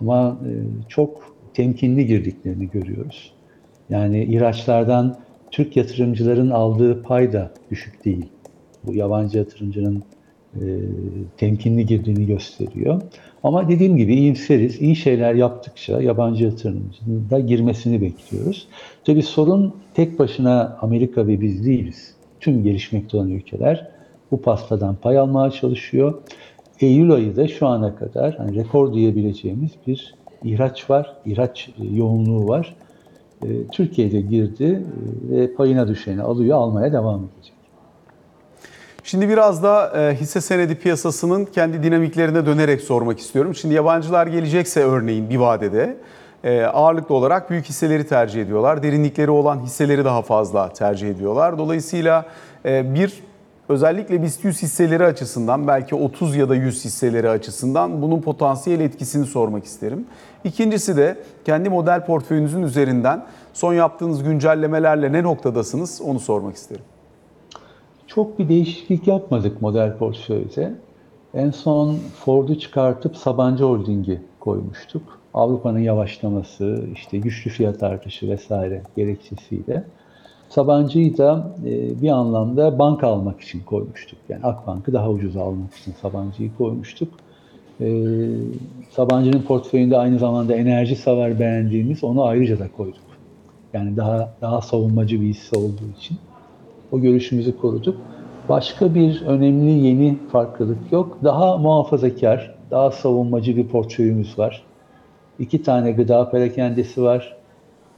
Ama 0.02 0.38
e, 0.46 0.52
çok 0.90 1.36
temkinli 1.54 2.06
girdiklerini 2.06 2.70
görüyoruz. 2.70 3.34
Yani 3.90 4.24
ihraçlardan 4.24 5.18
Türk 5.52 5.78
yatırımcıların 5.78 6.50
aldığı 6.50 7.04
pay 7.04 7.34
da 7.34 7.52
düşük 7.72 8.06
değil. 8.06 8.26
Bu 8.84 8.94
yabancı 8.94 9.38
yatırımcının 9.38 10.04
e, 10.56 10.66
temkinli 11.38 11.86
girdiğini 11.86 12.26
gösteriyor. 12.26 13.02
Ama 13.44 13.70
dediğim 13.70 13.98
gibi 13.98 14.16
iyimseriz. 14.16 14.82
İyi 14.82 14.96
şeyler 14.96 15.34
yaptıkça 15.34 16.02
yabancı 16.02 16.44
yatırımcının 16.44 17.30
da 17.30 17.40
girmesini 17.40 18.02
bekliyoruz. 18.02 18.68
Tabii 19.06 19.24
sorun 19.24 19.74
tek 19.94 20.20
başına 20.20 20.78
Amerika 20.82 21.28
ve 21.28 21.42
biz 21.42 21.66
değiliz. 21.66 22.16
Tüm 22.40 22.64
gelişmekte 22.64 23.18
olan 23.18 23.30
ülkeler 23.30 23.88
bu 24.32 24.42
pastadan 24.42 24.96
pay 24.96 25.18
almaya 25.18 25.52
çalışıyor. 25.52 26.22
Eylül 26.80 27.12
ayı 27.12 27.36
da 27.36 27.48
şu 27.48 27.68
ana 27.68 27.96
kadar 27.96 28.38
hani 28.38 28.56
rekor 28.56 28.94
diyebileceğimiz 28.94 29.72
bir 29.88 30.16
ihraç 30.44 30.90
var, 30.90 31.16
ihraç 31.26 31.70
e, 31.70 31.96
yoğunluğu 31.96 32.48
var. 32.48 32.76
E, 33.44 33.48
Türkiye'de 33.72 34.22
girdi 34.22 34.64
e, 34.64 35.36
ve 35.36 35.54
payına 35.54 35.88
düşeni 35.88 36.22
alıyor, 36.22 36.58
almaya 36.58 36.94
devam 36.94 37.20
edecek. 37.20 37.53
Şimdi 39.06 39.30
biraz 39.30 39.64
da 39.64 39.94
hisse 40.20 40.42
senedi 40.42 40.76
piyasasının 40.76 41.46
kendi 41.46 41.84
dinamiklerine 41.84 42.46
dönerek 42.46 42.82
sormak 42.82 43.20
istiyorum. 43.20 43.56
Şimdi 43.56 43.76
yabancılar 43.76 44.28
gelecekse 44.28 44.84
örneğin 44.84 45.30
bir 45.30 45.38
vadede 45.38 45.98
ağırlıklı 46.74 47.16
olarak 47.16 47.50
büyük 47.50 47.66
hisseleri 47.66 48.08
tercih 48.08 48.42
ediyorlar. 48.42 48.84
Derinlikleri 48.84 49.32
olan 49.32 49.60
hisseleri 49.60 50.06
daha 50.06 50.22
fazla 50.22 50.74
tercih 50.74 51.10
ediyorlar. 51.10 51.58
Dolayısıyla 51.58 52.26
bir 52.66 53.24
özellikle 53.70 54.24
BIST 54.24 54.44
100 54.44 54.62
hisseleri 54.62 55.06
açısından 55.06 55.68
belki 55.68 55.96
30 55.96 56.36
ya 56.36 56.50
da 56.50 56.56
100 56.56 56.86
hisseleri 56.86 57.30
açısından 57.30 58.02
bunun 58.02 58.22
potansiyel 58.22 58.80
etkisini 58.80 59.26
sormak 59.26 59.66
isterim. 59.66 60.06
İkincisi 60.44 60.98
de 60.98 61.18
kendi 61.46 61.70
model 61.70 62.06
portföyünüzün 62.06 62.62
üzerinden 62.62 63.26
son 63.54 63.74
yaptığınız 63.74 64.24
güncellemelerle 64.24 65.12
ne 65.12 65.24
noktadasınız 65.24 66.02
onu 66.02 66.20
sormak 66.20 66.56
isterim. 66.56 66.84
Çok 68.16 68.40
bir 68.40 68.50
değişiklik 68.50 69.08
yapmadık 69.08 69.62
model 69.62 69.98
portföyde. 69.98 70.74
En 71.34 71.52
son 71.52 71.96
Ford'u 71.96 72.60
çıkartıp 72.60 73.18
Sabancı 73.18 73.64
Holding'i 73.64 74.22
koymuştuk. 74.40 75.20
Avrupa'nın 75.34 75.80
yavaşlaması, 75.80 76.86
işte 76.94 77.18
güçlü 77.18 77.52
fiyat 77.52 77.84
artışı 77.84 78.30
vesaire 78.30 78.82
gerekçesiyle. 78.96 79.84
Sabancı'yı 80.50 81.18
da 81.18 81.56
e, 81.66 82.02
bir 82.02 82.10
anlamda 82.10 82.80
banka 82.80 83.08
almak 83.08 83.42
için 83.42 83.60
koymuştuk. 83.60 84.20
Yani 84.30 84.44
Akbank'ı 84.44 84.94
daha 84.94 85.10
ucuz 85.10 85.38
almak 85.38 85.74
için 85.74 85.94
Sabancı'yı 86.02 86.52
koymuştuk. 86.58 87.10
E, 87.82 88.18
Sabancı'nın 88.92 89.42
portföyünde 89.42 89.98
aynı 89.98 90.20
zamanda 90.20 90.56
enerji 90.56 90.96
savar 90.96 91.40
beğendiğimiz 91.40 92.04
onu 92.04 92.24
ayrıca 92.24 92.60
da 92.60 92.68
koyduk. 92.78 93.04
Yani 93.74 93.98
daha 93.98 94.34
daha 94.42 94.62
savunmacı 94.62 95.22
bir 95.22 95.28
hisse 95.28 95.58
olduğu 95.58 95.98
için 96.00 96.18
o 96.94 97.00
görüşümüzü 97.00 97.58
koruduk. 97.58 97.98
Başka 98.50 98.96
bir 98.96 99.22
önemli 99.22 99.72
yeni 99.72 100.18
farklılık 100.32 100.92
yok. 100.92 101.18
Daha 101.24 101.58
muhafazakar, 101.58 102.56
daha 102.72 102.92
savunmacı 102.92 103.58
bir 103.58 103.68
portföyümüz 103.68 104.40
var. 104.40 104.64
İki 105.40 105.64
tane 105.64 105.92
gıda 105.92 106.30
perakendesi 106.30 107.04
var. 107.04 107.38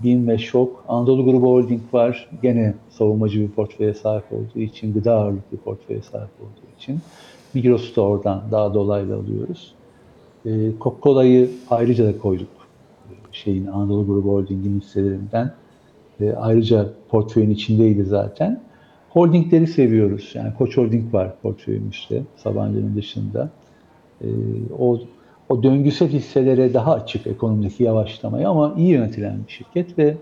BİM 0.04 0.28
ve 0.28 0.38
ŞOK. 0.38 0.84
Anadolu 0.88 1.26
Grubu 1.26 1.48
Holding 1.48 1.82
var. 1.94 2.30
Gene 2.42 2.74
savunmacı 2.90 3.42
bir 3.42 3.48
portföye 3.48 3.94
sahip 3.94 4.24
olduğu 4.32 4.60
için, 4.60 4.94
gıda 4.94 5.14
ağırlıklı 5.14 5.58
portföye 5.58 6.02
sahip 6.02 6.32
olduğu 6.42 6.78
için. 6.78 7.00
Migros'u 7.54 7.96
da 7.96 8.02
oradan 8.02 8.44
daha 8.52 8.74
dolaylı 8.74 9.16
alıyoruz. 9.16 9.74
E, 10.46 10.50
Coca-Cola'yı 10.82 11.50
ayrıca 11.70 12.06
da 12.06 12.18
koyduk. 12.18 12.48
Şeyin 13.32 13.68
Anadolu 13.68 14.06
Grubu 14.06 14.30
Holding'in 14.30 14.80
hisselerinden. 14.80 15.54
E, 16.22 16.34
ayrıca 16.34 16.90
portföyün 17.10 17.50
içindeydi 17.50 18.04
zaten. 18.04 18.62
Holdingleri 19.16 19.68
seviyoruz. 19.68 20.32
Yani 20.34 20.54
Koç 20.58 20.78
Holding 20.78 21.14
var 21.14 21.34
portföyümüzde, 21.42 22.22
Sabancı'nın 22.38 22.96
dışında. 22.96 23.50
E, 24.22 24.28
o 24.80 25.00
o 25.50 25.64
döngüsel 25.64 26.10
hisselere 26.10 26.74
daha 26.74 26.94
açık 26.94 27.28
ekonomideki 27.28 27.84
yavaşlamaya 27.84 28.50
ama 28.50 28.74
iyi 28.78 28.88
yönetilen 28.90 29.38
bir 29.48 29.52
şirket 29.52 29.98
ve 29.98 30.18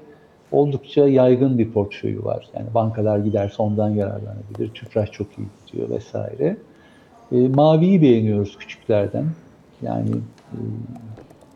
oldukça 0.52 1.08
yaygın 1.08 1.58
bir 1.58 1.72
portföyü 1.72 2.24
var. 2.24 2.48
Yani 2.56 2.66
bankalar 2.74 3.20
giderse 3.20 3.64
ondan 3.64 3.90
yararlanabilir. 3.90 4.70
Tüpraş 4.74 5.12
çok 5.12 5.28
iyi 5.28 5.48
gidiyor 5.66 5.90
vesaire. 5.90 6.58
E, 7.32 7.48
maviyi 7.48 8.02
beğeniyoruz 8.02 8.58
küçüklerden. 8.58 9.26
Yani 9.82 10.10
e, 10.52 10.58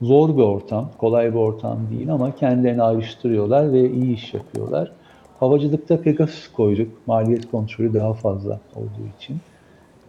zor 0.02 0.38
bir 0.38 0.44
ortam, 0.44 0.90
kolay 0.98 1.34
bir 1.34 1.40
ortam 1.40 1.78
değil 1.92 2.14
ama 2.14 2.36
kendilerini 2.36 2.84
ayrıştırıyorlar 2.84 3.74
ve 3.74 3.92
iyi 3.92 4.14
iş 4.14 4.34
yapıyorlar. 4.34 4.92
Havacılıkta 5.40 6.02
Pegasus 6.02 6.52
koyduk. 6.52 6.88
Maliyet 7.08 7.52
kontrolü 7.52 7.94
daha 7.94 8.14
fazla 8.14 8.60
olduğu 8.76 9.08
için. 9.20 9.38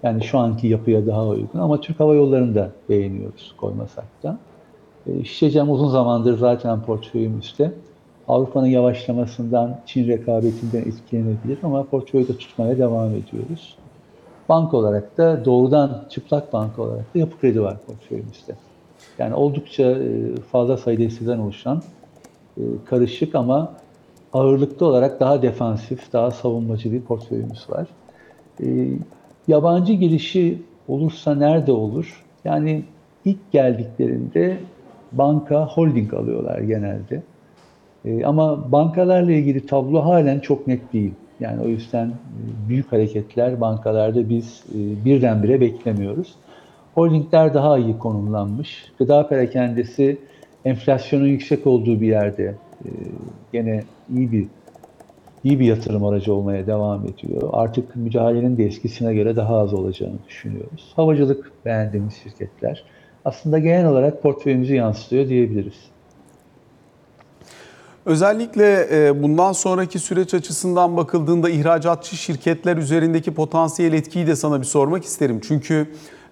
Yani 0.03 0.25
şu 0.25 0.39
anki 0.39 0.67
yapıya 0.67 1.07
daha 1.07 1.27
uygun 1.27 1.59
ama 1.59 1.81
Türk 1.81 2.01
Hava 2.01 2.15
Yolları'nı 2.15 2.55
da 2.55 2.71
beğeniyoruz 2.89 3.55
koymasak 3.57 4.05
da. 4.23 4.39
E, 5.07 5.63
uzun 5.63 5.89
zamandır 5.89 6.39
zaten 6.39 6.83
portföyümüzde. 6.83 7.73
Avrupa'nın 8.29 8.67
yavaşlamasından, 8.67 9.81
Çin 9.87 10.09
rekabetinden 10.09 10.79
etkilenebilir 10.79 11.59
ama 11.63 11.85
portföyü 11.85 12.29
de 12.29 12.37
tutmaya 12.37 12.79
devam 12.79 13.09
ediyoruz. 13.09 13.77
Banka 14.49 14.77
olarak 14.77 15.19
da 15.19 15.45
doğrudan 15.45 16.05
çıplak 16.11 16.53
banka 16.53 16.83
olarak 16.83 17.15
da 17.15 17.19
yapı 17.19 17.41
kredi 17.41 17.63
var 17.63 17.77
portföyümüzde. 17.87 18.55
Yani 19.19 19.35
oldukça 19.35 19.83
e, 19.83 20.37
fazla 20.53 20.77
sayıda 20.77 21.03
hisseden 21.03 21.39
oluşan 21.39 21.83
e, 22.57 22.63
karışık 22.85 23.35
ama 23.35 23.73
ağırlıklı 24.33 24.87
olarak 24.87 25.21
daha 25.21 25.43
defansif, 25.43 26.13
daha 26.13 26.31
savunmacı 26.31 26.93
bir 26.93 27.01
portföyümüz 27.01 27.71
var. 27.71 27.87
E, 28.63 28.67
yabancı 29.49 29.93
girişi 29.93 30.63
olursa 30.89 31.35
nerede 31.35 31.73
olur? 31.73 32.25
Yani 32.45 32.83
ilk 33.25 33.53
geldiklerinde 33.53 34.59
banka 35.13 35.67
holding 35.67 36.15
alıyorlar 36.15 36.59
genelde. 36.59 37.23
E, 38.05 38.25
ama 38.25 38.73
bankalarla 38.73 39.33
ilgili 39.33 39.67
tablo 39.67 40.05
halen 40.05 40.41
çok 40.41 40.67
net 40.67 40.93
değil. 40.93 41.13
Yani 41.41 41.63
o 41.63 41.69
yüzden 41.69 42.07
e, 42.07 42.69
büyük 42.69 42.93
hareketler 42.93 43.61
bankalarda 43.61 44.29
biz 44.29 44.65
e, 44.75 45.05
birdenbire 45.05 45.61
beklemiyoruz. 45.61 46.35
Holdingler 46.95 47.55
daha 47.55 47.79
iyi 47.79 47.99
konumlanmış. 47.99 48.93
Gıda 48.99 49.29
perakendesi 49.29 50.19
enflasyonun 50.65 51.27
yüksek 51.27 51.67
olduğu 51.67 52.01
bir 52.01 52.07
yerde 52.07 52.55
e, 52.85 52.89
gene 53.53 53.83
iyi 54.17 54.33
bir 54.33 54.47
iyi 55.45 55.61
bir 55.61 55.65
yatırım 55.65 56.05
aracı 56.05 56.35
olmaya 56.35 56.67
devam 56.67 57.07
ediyor. 57.07 57.49
Artık 57.53 57.97
mücadelenin 57.97 58.57
de 58.57 58.67
eskisine 58.67 59.15
göre 59.15 59.37
daha 59.37 59.59
az 59.59 59.75
olacağını 59.75 60.19
düşünüyoruz. 60.29 60.93
Havacılık 60.97 61.53
beğendiğimiz 61.65 62.15
şirketler. 62.15 62.85
Aslında 63.25 63.59
genel 63.59 63.87
olarak 63.87 64.23
portföyümüzü 64.23 64.75
yansıtıyor 64.75 65.29
diyebiliriz. 65.29 65.75
Özellikle 68.07 68.89
e, 68.93 69.23
bundan 69.23 69.53
sonraki 69.53 69.99
süreç 69.99 70.35
açısından 70.35 70.97
bakıldığında 70.97 71.51
ihracatçı 71.51 72.17
şirketler 72.17 72.77
üzerindeki 72.77 73.35
potansiyel 73.35 73.93
etkiyi 73.93 74.27
de 74.27 74.37
sana 74.37 74.61
bir 74.61 74.67
sormak 74.67 75.05
isterim. 75.05 75.41
Çünkü 75.49 75.87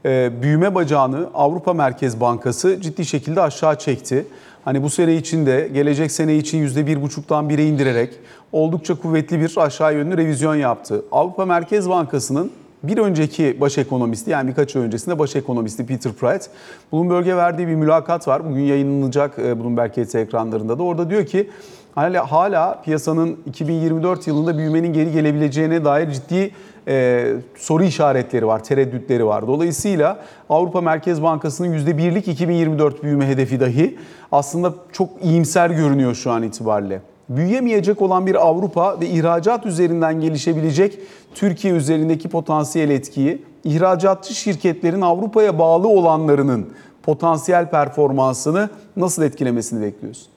e, 0.04 0.42
büyüme 0.42 0.74
bacağını 0.74 1.28
Avrupa 1.34 1.72
Merkez 1.72 2.20
Bankası 2.20 2.80
ciddi 2.80 3.04
şekilde 3.04 3.40
aşağı 3.40 3.78
çekti. 3.78 4.26
Hani 4.66 4.82
bu 4.82 4.90
sene 4.90 5.14
için 5.14 5.46
de 5.46 5.70
gelecek 5.74 6.12
sene 6.12 6.36
için 6.36 6.66
%1,5'tan 6.66 7.48
1'e 7.48 7.66
indirerek 7.66 8.10
oldukça 8.52 8.94
kuvvetli 8.94 9.40
bir 9.40 9.52
aşağı 9.56 9.94
yönlü 9.94 10.16
revizyon 10.16 10.54
yaptı. 10.54 11.04
Avrupa 11.12 11.46
Merkez 11.46 11.88
Bankası'nın 11.88 12.52
bir 12.82 12.98
önceki 12.98 13.60
baş 13.60 13.78
ekonomisti 13.78 14.30
yani 14.30 14.48
birkaç 14.48 14.76
ay 14.76 14.82
öncesinde 14.82 15.18
baş 15.18 15.36
ekonomisti 15.36 15.86
Peter 15.86 16.12
Pratt 16.12 16.50
Bloomberg'e 16.92 17.36
verdiği 17.36 17.68
bir 17.68 17.74
mülakat 17.74 18.28
var. 18.28 18.50
Bugün 18.50 18.62
yayınlanacak 18.62 19.38
e, 19.38 19.60
Bloomberg 19.60 19.92
KT 19.92 20.14
ekranlarında 20.14 20.78
da. 20.78 20.82
Orada 20.82 21.10
diyor 21.10 21.26
ki 21.26 21.50
hala, 21.94 22.32
hala 22.32 22.82
piyasanın 22.82 23.36
2024 23.46 24.26
yılında 24.26 24.58
büyümenin 24.58 24.92
geri 24.92 25.12
gelebileceğine 25.12 25.84
dair 25.84 26.10
ciddi 26.10 26.50
e, 26.88 27.26
soru 27.56 27.84
işaretleri 27.84 28.46
var, 28.46 28.64
tereddütleri 28.64 29.26
var. 29.26 29.46
Dolayısıyla 29.46 30.18
Avrupa 30.50 30.80
Merkez 30.80 31.22
Bankası'nın 31.22 31.78
%1'lik 31.78 32.28
2024 32.28 33.02
büyüme 33.02 33.28
hedefi 33.28 33.60
dahi 33.60 33.98
aslında 34.32 34.74
çok 34.92 35.08
iyimser 35.22 35.70
görünüyor 35.70 36.14
şu 36.14 36.30
an 36.30 36.42
itibariyle 36.42 37.00
büyüyemeyecek 37.28 38.02
olan 38.02 38.26
bir 38.26 38.46
Avrupa 38.46 39.00
ve 39.00 39.06
ihracat 39.06 39.66
üzerinden 39.66 40.20
gelişebilecek 40.20 40.98
Türkiye 41.34 41.74
üzerindeki 41.74 42.28
potansiyel 42.28 42.90
etkiyi 42.90 43.42
ihracatçı 43.64 44.34
şirketlerin 44.34 45.00
Avrupa'ya 45.00 45.58
bağlı 45.58 45.88
olanlarının 45.88 46.66
potansiyel 47.02 47.70
performansını 47.70 48.70
nasıl 48.96 49.22
etkilemesini 49.22 49.82
bekliyorsun? 49.82 50.28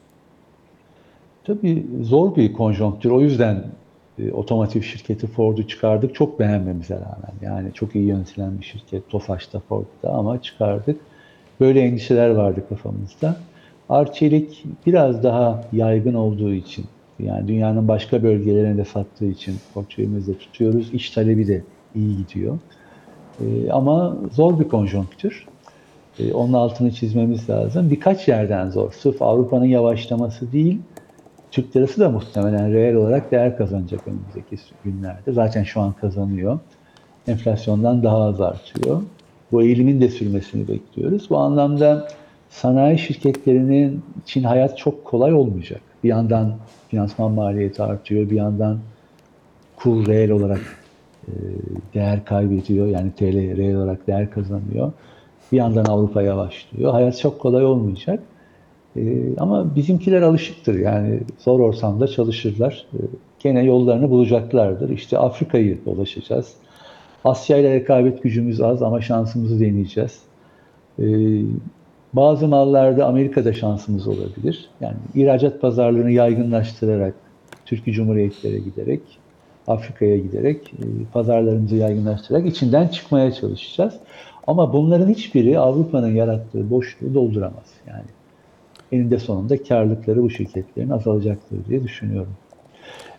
Tabii 1.43 1.86
zor 2.02 2.36
bir 2.36 2.54
konjonktür. 2.54 3.12
O 3.12 3.21
yüzden 3.21 3.63
e, 4.19 4.32
otomotiv 4.32 4.82
şirketi 4.82 5.28
Ford'u 5.28 5.67
çıkardık. 5.67 6.15
Çok 6.15 6.39
beğenmemize 6.39 6.95
rağmen. 6.95 7.34
Yani 7.41 7.73
çok 7.73 7.95
iyi 7.95 8.06
yönetilen 8.06 8.60
bir 8.60 8.65
şirket. 8.65 9.10
Tofaş'ta, 9.10 9.60
Ford'da 9.60 10.10
ama 10.10 10.41
çıkardık. 10.41 11.02
Böyle 11.60 11.82
endişeler 11.82 12.30
vardı 12.30 12.63
kafamızda. 12.69 13.38
Arçelik 13.89 14.65
biraz 14.86 15.23
daha 15.23 15.63
yaygın 15.73 16.13
olduğu 16.13 16.54
için 16.54 16.86
yani 17.19 17.47
dünyanın 17.47 17.88
başka 17.88 18.23
bölgelerine 18.23 18.78
de 18.78 18.86
sattığı 18.86 19.25
için 19.25 19.56
portföyümüzde 19.73 20.38
tutuyoruz. 20.38 20.93
İş 20.93 21.10
talebi 21.10 21.47
de 21.47 21.63
iyi 21.95 22.17
gidiyor. 22.17 22.60
Ee, 23.41 23.71
ama 23.71 24.17
zor 24.32 24.60
bir 24.60 24.67
konjonktür. 24.67 25.45
Ee, 26.19 26.34
onun 26.34 26.54
altını 26.54 26.91
çizmemiz 26.91 27.49
lazım. 27.49 27.89
Birkaç 27.91 28.28
yerden 28.28 28.69
zor. 28.69 28.91
Sırf 28.91 29.21
Avrupa'nın 29.21 29.65
yavaşlaması 29.65 30.52
değil, 30.52 30.80
Türk 31.52 31.75
lirası 31.75 32.02
da 32.02 32.10
muhtemelen 32.10 32.73
reel 32.73 32.95
olarak 32.95 33.32
değer 33.32 33.58
kazanacak 33.58 34.08
önümüzdeki 34.08 34.58
günlerde. 34.84 35.32
Zaten 35.32 35.63
şu 35.63 35.82
an 35.82 35.91
kazanıyor. 35.91 36.60
Enflasyondan 37.28 38.04
daha 38.04 38.17
az 38.17 38.41
artıyor. 38.41 39.02
Bu 39.52 39.62
eğilimin 39.62 40.02
de 40.02 40.10
sürmesini 40.10 40.67
bekliyoruz. 40.67 41.30
Bu 41.30 41.38
anlamda 41.38 42.08
sanayi 42.49 42.97
şirketlerinin 42.97 44.01
için 44.23 44.43
hayat 44.43 44.77
çok 44.77 45.05
kolay 45.05 45.33
olmayacak. 45.33 45.81
Bir 46.03 46.09
yandan 46.09 46.55
finansman 46.89 47.31
maliyeti 47.31 47.83
artıyor, 47.83 48.29
bir 48.29 48.35
yandan 48.35 48.79
kur 49.75 50.07
reel 50.07 50.31
olarak 50.31 50.62
e, 51.27 51.31
değer 51.93 52.25
kaybediyor. 52.25 52.88
Yani 52.88 53.12
TL 53.12 53.57
reel 53.57 53.75
olarak 53.75 54.07
değer 54.07 54.31
kazanıyor. 54.31 54.91
Bir 55.51 55.57
yandan 55.57 55.85
Avrupa 55.85 56.21
yavaşlıyor. 56.21 56.91
Hayat 56.91 57.17
çok 57.17 57.39
kolay 57.39 57.65
olmayacak. 57.65 58.23
E, 58.95 59.01
ama 59.38 59.75
bizimkiler 59.75 60.21
alışıktır. 60.21 60.79
Yani 60.79 61.19
zor 61.39 61.59
ortamda 61.59 62.07
çalışırlar. 62.07 62.85
E, 62.93 62.97
gene 63.39 63.63
yollarını 63.63 64.09
bulacaklardır. 64.09 64.89
İşte 64.89 65.17
Afrika'yı 65.17 65.77
dolaşacağız. 65.85 66.53
Asya 67.25 67.57
ile 67.57 67.73
rekabet 67.73 68.23
gücümüz 68.23 68.62
az 68.62 68.83
ama 68.83 69.01
şansımızı 69.01 69.59
deneyeceğiz. 69.59 70.19
Bazı 72.13 72.48
mallarda 72.48 73.06
Amerika'da 73.06 73.54
şansımız 73.54 74.08
olabilir. 74.08 74.69
Yani 74.82 74.98
ihracat 75.15 75.62
pazarlarını 75.62 76.12
yaygınlaştırarak, 76.12 77.13
Türkiye 77.65 77.95
Cumhuriyetlere 77.95 78.60
giderek, 78.60 79.02
Afrika'ya 79.67 80.17
giderek 80.17 80.74
e, 80.74 80.86
pazarlarımızı 81.13 81.76
yaygınlaştırarak 81.76 82.48
içinden 82.48 82.88
çıkmaya 82.88 83.32
çalışacağız. 83.32 83.93
Ama 84.48 84.74
bunların 84.74 85.10
hiçbiri 85.10 85.60
Avrupa'nın 85.60 86.15
yarattığı 86.15 86.69
boşluğu 86.69 87.13
dolduramaz. 87.13 87.74
Yani 87.88 88.06
eninde 88.91 89.19
sonunda 89.19 89.63
karlılıkları 89.63 90.24
bu 90.24 90.30
şirketlerin 90.30 90.89
azalacaktır 90.89 91.58
diye 91.69 91.84
düşünüyorum. 91.84 92.34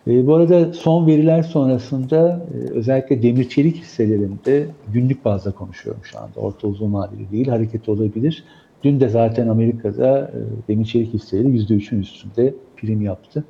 E, 0.07 0.27
bu 0.27 0.35
arada 0.35 0.73
son 0.73 1.07
veriler 1.07 1.43
sonrasında 1.43 2.45
e, 2.53 2.71
özellikle 2.71 3.23
demir 3.23 3.49
çelik 3.49 3.77
hisselerinde 3.77 4.67
günlük 4.93 5.25
bazda 5.25 5.51
konuşuyorum 5.51 6.01
şu 6.03 6.19
anda. 6.19 6.39
Orta 6.39 6.67
uzun 6.67 6.93
vadeli 6.93 7.31
değil, 7.31 7.47
hareket 7.47 7.89
olabilir. 7.89 8.43
Dün 8.83 8.99
de 8.99 9.09
zaten 9.09 9.47
Amerika'da 9.47 10.19
e, 10.19 10.67
demir 10.67 10.85
çelik 10.85 11.13
hisseleri 11.13 11.47
%3'ün 11.47 12.01
üstünde 12.01 12.53
prim 12.77 13.01
yaptı. 13.01 13.43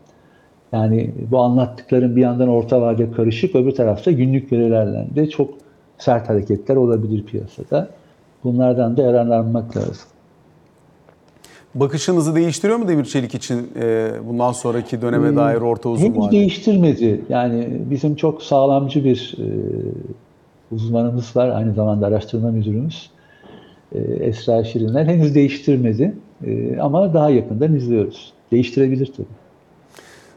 Yani 0.71 1.11
bu 1.31 1.39
anlattıklarım 1.39 2.15
bir 2.15 2.21
yandan 2.21 2.47
orta 2.47 2.81
vade 2.81 3.11
karışık, 3.11 3.55
öbür 3.55 3.71
tarafta 3.71 4.11
günlük 4.11 4.51
verilerle 4.51 5.07
de 5.15 5.29
çok 5.29 5.53
sert 5.97 6.29
hareketler 6.29 6.75
olabilir 6.75 7.25
piyasada. 7.25 7.89
Bunlardan 8.43 8.97
da 8.97 9.01
yararlanmak 9.01 9.77
lazım. 9.77 10.07
Bakışınızı 11.75 12.35
değiştiriyor 12.35 12.79
mu 12.79 12.87
demir 12.87 13.05
çelik 13.05 13.35
için 13.35 13.71
e, 13.81 14.11
bundan 14.27 14.51
sonraki 14.51 15.01
döneme 15.01 15.29
hmm, 15.29 15.37
dair 15.37 15.61
orta 15.61 15.89
uzun 15.89 16.05
Henüz 16.05 16.17
vade? 16.17 16.31
değiştirmedi. 16.31 17.21
Yani 17.29 17.67
bizim 17.89 18.15
çok 18.15 18.43
sağlamcı 18.43 19.03
bir 19.03 19.35
e, 19.37 19.45
uzmanımız 20.71 21.35
var. 21.35 21.49
Aynı 21.49 21.73
zamanda 21.73 22.07
araştırma 22.07 22.51
müdürümüz. 22.51 23.09
E, 23.95 23.99
Esra 23.99 24.63
Şirinler 24.63 25.05
henüz 25.05 25.35
değiştirmedi 25.35 26.13
e, 26.45 26.79
ama 26.79 27.13
daha 27.13 27.29
yakından 27.29 27.75
izliyoruz. 27.75 28.33
Değiştirebilir 28.51 29.13
tabii. 29.17 29.27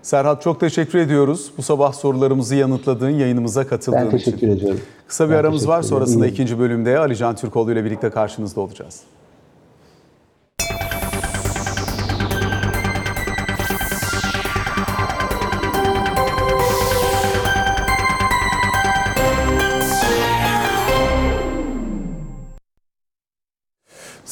Serhat 0.03 0.43
çok 0.43 0.61
teşekkür 0.61 0.99
ediyoruz. 0.99 1.51
Bu 1.59 1.63
sabah 1.63 1.93
sorularımızı 1.93 2.55
yanıtladığın, 2.55 3.11
yayınımıza 3.11 3.67
katıldığın 3.67 3.99
için. 3.99 4.13
Ben 4.13 4.19
teşekkür 4.19 4.37
için. 4.39 4.57
ediyorum. 4.57 4.81
Kısa 5.09 5.29
bir 5.29 5.35
ben 5.35 5.39
aramız 5.39 5.69
var. 5.69 5.83
Sonrasında 5.83 6.27
ikinci 6.27 6.59
bölümde 6.59 6.99
Ali 6.99 7.17
Can 7.17 7.37
Türkoğlu 7.37 7.73
ile 7.73 7.85
birlikte 7.85 8.11
karşınızda 8.11 8.61
olacağız. 8.61 9.01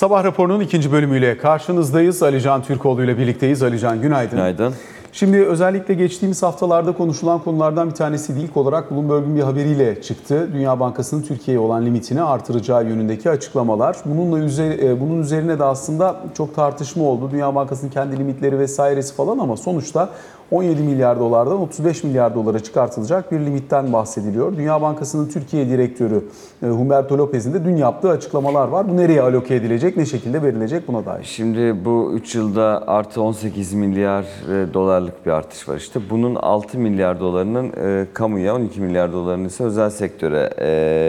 Sabah 0.02 0.24
raporunun 0.24 0.60
ikinci 0.60 0.92
bölümüyle 0.92 1.38
karşınızdayız. 1.38 2.22
Alican 2.22 2.62
Türkoğlu 2.62 3.04
ile 3.04 3.18
birlikteyiz. 3.18 3.62
Alican 3.62 4.02
günaydın. 4.02 4.36
Günaydın. 4.36 4.74
Şimdi 5.12 5.44
özellikle 5.44 5.94
geçtiğimiz 5.94 6.42
haftalarda 6.42 6.92
konuşulan 6.92 7.38
konulardan 7.38 7.90
bir 7.90 7.94
tanesi. 7.94 8.32
İlk 8.32 8.56
olarak 8.56 8.90
Bloomberg'un 8.90 9.36
bir 9.36 9.40
haberiyle 9.40 10.02
çıktı. 10.02 10.48
Dünya 10.52 10.80
Bankası'nın 10.80 11.22
Türkiye'ye 11.22 11.60
olan 11.60 11.86
limitini 11.86 12.22
artıracağı 12.22 12.84
yönündeki 12.84 13.30
açıklamalar. 13.30 13.96
Bununla 14.04 14.38
üzeri, 14.38 15.00
bunun 15.00 15.22
üzerine 15.22 15.58
de 15.58 15.64
aslında 15.64 16.20
çok 16.36 16.54
tartışma 16.54 17.04
oldu. 17.04 17.30
Dünya 17.32 17.54
Bankası'nın 17.54 17.90
kendi 17.90 18.18
limitleri 18.18 18.58
vesairesi 18.58 19.14
falan 19.14 19.38
ama 19.38 19.56
sonuçta 19.56 20.08
17 20.52 20.82
milyar 20.82 21.20
dolardan 21.20 21.60
35 21.60 22.04
milyar 22.04 22.34
dolara 22.34 22.60
çıkartılacak 22.60 23.32
bir 23.32 23.40
limitten 23.40 23.92
bahsediliyor. 23.92 24.56
Dünya 24.56 24.82
Bankası'nın 24.82 25.28
Türkiye 25.28 25.68
direktörü 25.68 26.24
e, 26.62 26.66
Humberto 26.66 27.18
Lopez'in 27.18 27.54
de 27.54 27.64
dün 27.64 27.76
yaptığı 27.76 28.10
açıklamalar 28.10 28.68
var. 28.68 28.88
Bu 28.88 28.96
nereye 28.96 29.22
aloke 29.22 29.54
edilecek, 29.54 29.96
ne 29.96 30.06
şekilde 30.06 30.42
verilecek 30.42 30.88
buna 30.88 31.06
dair. 31.06 31.24
Şimdi 31.24 31.84
bu 31.84 32.12
3 32.14 32.34
yılda 32.34 32.84
artı 32.86 33.22
18 33.22 33.72
milyar 33.72 34.22
e, 34.22 34.74
dolarlık 34.74 35.26
bir 35.26 35.30
artış 35.30 35.68
var 35.68 35.76
işte. 35.76 36.00
Bunun 36.10 36.34
6 36.34 36.78
milyar 36.78 37.20
dolarının 37.20 37.72
e, 37.84 38.06
kamuya, 38.14 38.54
12 38.54 38.80
milyar 38.80 39.12
dolarının 39.12 39.44
ise 39.44 39.64
özel 39.64 39.90
sektöre 39.90 40.42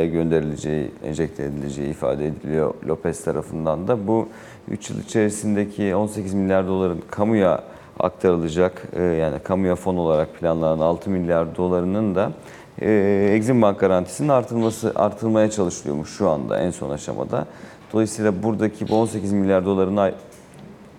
gönderileceği, 0.06 0.91
enjekte 1.06 1.43
edileceği 1.43 1.89
ifade 1.89 2.27
ediliyor 2.27 2.73
Lopez 2.88 3.23
tarafından 3.23 3.88
da. 3.88 4.08
Bu 4.08 4.27
3 4.71 4.89
yıl 4.89 4.99
içerisindeki 4.99 5.95
18 5.95 6.34
milyar 6.34 6.67
doların 6.67 6.99
kamuya 7.12 7.72
aktarılacak, 7.99 8.88
e, 8.95 9.03
yani 9.03 9.39
kamuya 9.39 9.75
fon 9.75 9.97
olarak 9.97 10.39
planlanan 10.39 10.79
6 10.79 11.10
milyar 11.10 11.56
dolarının 11.56 12.15
da 12.15 12.32
e, 12.82 13.29
Exim 13.36 13.62
Bank 13.62 13.79
garantisinin 13.79 14.29
artırılması 14.29 14.91
artırılmaya 14.95 15.49
çalışılıyormuş 15.51 16.10
şu 16.10 16.29
anda 16.29 16.60
en 16.60 16.71
son 16.71 16.89
aşamada. 16.89 17.45
Dolayısıyla 17.93 18.43
buradaki 18.43 18.89
bu 18.89 18.95
18 18.95 19.34
milyar 19.34 19.65
doların 19.65 19.97
ay- 19.97 20.13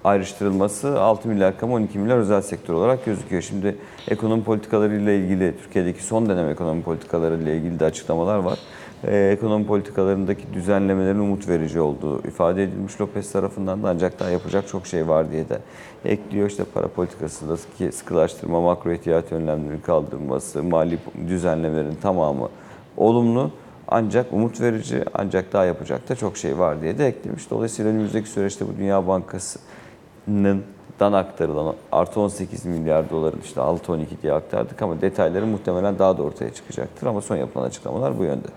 ayrıştırılması 0.05 1.01
6 1.01 1.29
milyar 1.29 1.59
kamu 1.59 1.75
12 1.75 1.99
milyar 1.99 2.19
özel 2.19 2.43
sektör 2.43 2.75
olarak 2.75 3.05
gözüküyor. 3.05 3.43
Şimdi 3.43 3.77
ekonomi 4.09 4.45
politikaları 4.45 4.95
ile 4.97 5.19
ilgili 5.19 5.55
Türkiye'deki 5.63 6.03
son 6.03 6.29
dönem 6.29 6.49
ekonomi 6.49 6.83
politikaları 6.83 7.43
ile 7.43 7.57
ilgili 7.57 7.81
de 7.81 7.85
açıklamalar 7.85 8.39
var. 8.39 8.59
Ee, 9.07 9.31
ekonomi 9.33 9.67
politikalarındaki 9.67 10.43
düzenlemelerin 10.55 11.19
umut 11.19 11.49
verici 11.49 11.81
olduğu 11.81 12.29
ifade 12.29 12.63
edilmiş 12.63 13.01
Lopez 13.01 13.33
tarafından 13.33 13.83
da 13.83 13.89
ancak 13.89 14.21
daha 14.21 14.31
yapacak 14.31 14.69
çok 14.69 14.87
şey 14.87 15.09
var 15.09 15.33
diye 15.33 15.49
de 15.49 15.59
ekliyor. 16.05 16.51
İşte 16.51 16.65
para 16.65 16.89
politikasındaki 16.89 17.93
sıkılaştırma, 17.93 18.61
makro 18.61 18.93
ihtiyat 18.93 19.33
önlemlerinin 19.33 19.81
kaldırılması, 19.81 20.63
mali 20.63 20.99
düzenlemelerin 21.29 21.97
tamamı 22.03 22.49
olumlu. 22.97 23.51
Ancak 23.89 24.33
umut 24.33 24.61
verici, 24.61 25.05
ancak 25.15 25.53
daha 25.53 25.65
yapacak 25.65 26.09
da 26.09 26.17
çok 26.17 26.37
şey 26.37 26.59
var 26.59 26.83
diye 26.83 26.99
de 26.99 27.07
eklemiş. 27.07 27.51
Dolayısıyla 27.51 27.91
önümüzdeki 27.91 28.29
süreçte 28.29 28.69
bu 28.69 28.79
Dünya 28.79 29.07
Bankası'nın 29.09 30.63
dan 31.01 31.13
aktarılan 31.13 31.75
artı 31.93 32.21
18 32.21 32.67
milyar 32.67 33.11
doların 33.11 33.41
işte 33.45 33.61
6-12 33.61 34.07
diye 34.23 34.33
aktardık 34.33 34.83
ama 34.83 35.01
detayları 35.01 35.47
muhtemelen 35.47 35.99
daha 35.99 36.19
da 36.19 36.23
ortaya 36.23 36.55
çıkacaktır. 36.55 37.07
Ama 37.07 37.21
son 37.21 37.37
yapılan 37.37 37.65
açıklamalar 37.65 38.19
bu 38.19 38.25
yönde. 38.25 38.49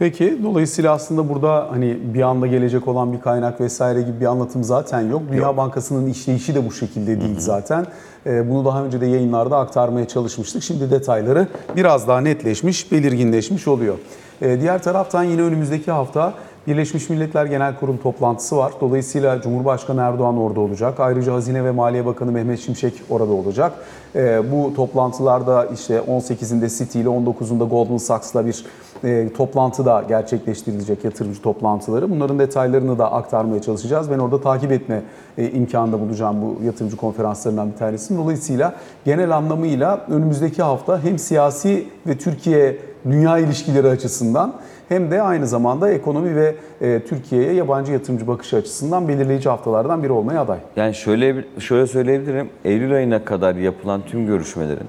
Peki 0.00 0.38
dolayısıyla 0.42 0.92
aslında 0.92 1.28
burada 1.28 1.66
hani 1.70 1.98
bir 2.14 2.22
anda 2.22 2.46
gelecek 2.46 2.88
olan 2.88 3.12
bir 3.12 3.20
kaynak 3.20 3.60
vesaire 3.60 4.02
gibi 4.02 4.20
bir 4.20 4.26
anlatım 4.26 4.64
zaten 4.64 5.00
yok. 5.00 5.22
Dünya 5.32 5.56
Bankası'nın 5.56 6.06
işleyişi 6.06 6.54
de 6.54 6.66
bu 6.66 6.72
şekilde 6.72 7.20
değil 7.20 7.38
zaten. 7.38 7.86
Ee, 8.26 8.50
Bunu 8.50 8.64
daha 8.64 8.84
önce 8.84 9.00
de 9.00 9.06
yayınlarda 9.06 9.58
aktarmaya 9.58 10.08
çalışmıştık. 10.08 10.62
Şimdi 10.62 10.90
detayları 10.90 11.46
biraz 11.76 12.08
daha 12.08 12.20
netleşmiş, 12.20 12.92
belirginleşmiş 12.92 13.68
oluyor. 13.68 13.94
Ee, 14.42 14.60
Diğer 14.60 14.82
taraftan 14.82 15.24
yine 15.24 15.42
önümüzdeki 15.42 15.90
hafta 15.90 16.34
Birleşmiş 16.66 17.10
Milletler 17.10 17.46
Genel 17.46 17.76
Kurul 17.76 17.96
toplantısı 17.96 18.56
var. 18.56 18.72
Dolayısıyla 18.80 19.40
Cumhurbaşkanı 19.40 20.00
Erdoğan 20.00 20.38
orada 20.38 20.60
olacak. 20.60 21.00
Ayrıca 21.00 21.32
Hazine 21.32 21.64
ve 21.64 21.70
Maliye 21.70 22.06
Bakanı 22.06 22.32
Mehmet 22.32 22.60
Şimşek 22.60 22.94
orada 23.10 23.32
olacak. 23.32 23.72
Ee, 24.14 24.42
bu 24.52 24.74
toplantılarda 24.74 25.66
işte 25.66 25.98
18'inde 26.08 26.78
Citi 26.78 27.00
ile 27.00 27.08
19'unda 27.08 27.68
Goldman 27.68 27.96
Sachs'la 27.96 28.46
bir 28.46 28.64
e, 29.04 29.32
toplantı 29.32 29.84
da 29.84 30.04
gerçekleştirilecek 30.08 31.04
yatırımcı 31.04 31.42
toplantıları. 31.42 32.10
Bunların 32.10 32.38
detaylarını 32.38 32.98
da 32.98 33.12
aktarmaya 33.12 33.62
çalışacağız. 33.62 34.10
Ben 34.10 34.18
orada 34.18 34.40
takip 34.40 34.72
etme 34.72 35.02
e, 35.38 35.50
imkanında 35.50 36.00
bulacağım 36.00 36.36
bu 36.42 36.64
yatırımcı 36.64 36.96
konferanslarından 36.96 37.72
bir 37.72 37.76
tanesini. 37.76 38.18
Dolayısıyla 38.18 38.74
genel 39.04 39.36
anlamıyla 39.36 40.06
önümüzdeki 40.08 40.62
hafta 40.62 41.04
hem 41.04 41.18
siyasi 41.18 41.88
ve 42.06 42.18
Türkiye 42.18 42.89
dünya 43.04 43.38
ilişkileri 43.38 43.88
açısından 43.88 44.54
hem 44.88 45.10
de 45.10 45.22
aynı 45.22 45.46
zamanda 45.46 45.90
ekonomi 45.90 46.36
ve 46.36 46.54
e, 46.80 47.00
Türkiye'ye 47.08 47.52
yabancı 47.52 47.92
yatırımcı 47.92 48.26
bakışı 48.26 48.56
açısından 48.56 49.08
belirleyici 49.08 49.48
haftalardan 49.48 50.02
biri 50.02 50.12
olmaya 50.12 50.40
aday. 50.40 50.58
Yani 50.76 50.94
şöyle 50.94 51.44
şöyle 51.58 51.86
söyleyebilirim. 51.86 52.48
Eylül 52.64 52.94
ayına 52.94 53.24
kadar 53.24 53.54
yapılan 53.54 54.02
tüm 54.06 54.26
görüşmelerin 54.26 54.88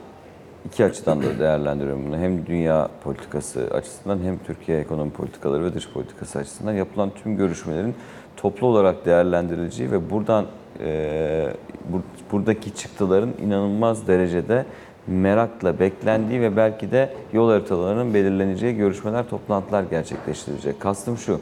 iki 0.66 0.86
açıdan 0.86 1.24
da 1.24 1.40
değerlendiriyorum 1.40 2.06
bunu. 2.08 2.18
Hem 2.18 2.46
dünya 2.46 2.90
politikası 3.04 3.68
açısından 3.74 4.20
hem 4.24 4.38
Türkiye 4.38 4.80
ekonomi 4.80 5.12
politikaları 5.12 5.66
ve 5.66 5.74
dış 5.74 5.90
politikası 5.90 6.40
açısından 6.40 6.74
yapılan 6.74 7.10
tüm 7.24 7.38
görüşmelerin 7.38 7.96
toplu 8.38 8.68
olarak 8.68 9.06
değerlendirileceği 9.06 9.92
ve 9.92 10.10
buradan 10.10 10.46
e, 10.80 11.54
bur- 11.94 12.32
buradaki 12.32 12.76
çıktıların 12.76 13.30
inanılmaz 13.46 14.08
derecede 14.08 14.66
merakla 15.08 15.80
beklendiği 15.80 16.42
ve 16.42 16.58
belki 16.58 16.92
de 16.92 17.10
yol 17.34 17.50
haritalarının 17.50 18.14
belirleneceği 18.14 18.76
görüşmeler, 18.76 19.30
toplantılar 19.30 19.84
gerçekleştirilecek. 19.84 20.80
Kastım 20.80 21.18
şu, 21.18 21.40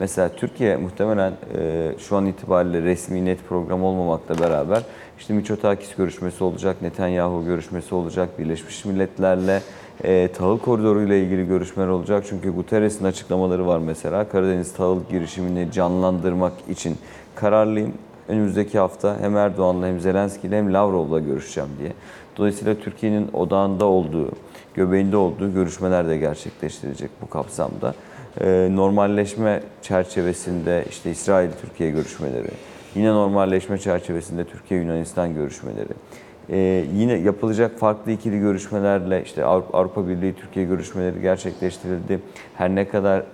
mesela 0.00 0.28
Türkiye 0.28 0.76
muhtemelen 0.76 1.32
e, 1.58 1.92
şu 1.98 2.16
an 2.16 2.26
itibariyle 2.26 2.82
resmi 2.82 3.24
net 3.24 3.48
program 3.48 3.84
olmamakla 3.84 4.38
beraber 4.38 4.82
işte 5.18 5.34
Miçotakis 5.34 5.94
görüşmesi 5.94 6.44
olacak, 6.44 6.82
Netanyahu 6.82 7.44
görüşmesi 7.44 7.94
olacak, 7.94 8.38
Birleşmiş 8.38 8.84
Milletler'le 8.84 9.60
e, 10.04 10.28
tahıl 10.28 10.58
koridoru 10.58 11.02
ile 11.02 11.22
ilgili 11.22 11.46
görüşmeler 11.46 11.88
olacak. 11.88 12.24
Çünkü 12.28 12.50
Guterres'in 12.50 13.04
açıklamaları 13.04 13.66
var 13.66 13.78
mesela. 13.78 14.28
Karadeniz 14.28 14.72
tahıl 14.72 15.00
girişimini 15.10 15.72
canlandırmak 15.72 16.52
için 16.68 16.96
kararlıyım. 17.34 17.92
Önümüzdeki 18.28 18.78
hafta 18.78 19.16
hem 19.20 19.36
Erdoğan'la 19.36 19.86
hem 19.86 20.00
Zelenski'yle 20.00 20.58
hem 20.58 20.72
Lavrov'la 20.72 21.20
görüşeceğim 21.20 21.70
diye. 21.78 21.92
Dolayısıyla 22.40 22.74
Türkiye'nin 22.74 23.28
odağında 23.32 23.84
olduğu, 23.84 24.30
göbeğinde 24.74 25.16
olduğu 25.16 25.54
görüşmeler 25.54 26.08
de 26.08 26.16
gerçekleştirilecek 26.16 27.10
bu 27.22 27.30
kapsamda. 27.30 27.94
Ee, 28.40 28.68
normalleşme 28.70 29.62
çerçevesinde 29.82 30.84
işte 30.90 31.10
İsrail-Türkiye 31.10 31.90
görüşmeleri, 31.90 32.48
yine 32.94 33.08
normalleşme 33.08 33.78
çerçevesinde 33.78 34.44
Türkiye-Yunanistan 34.44 35.34
görüşmeleri, 35.34 35.92
ee, 36.50 36.84
yine 36.94 37.12
yapılacak 37.12 37.78
farklı 37.78 38.12
ikili 38.12 38.40
görüşmelerle 38.40 39.22
işte 39.24 39.44
Avrupa, 39.44 39.78
Avrupa 39.78 40.08
Birliği 40.08 40.34
Türkiye 40.34 40.66
görüşmeleri 40.66 41.20
gerçekleştirildi. 41.20 42.20
Her 42.54 42.74
ne 42.74 42.88
kadar 42.88 43.20
e, 43.20 43.24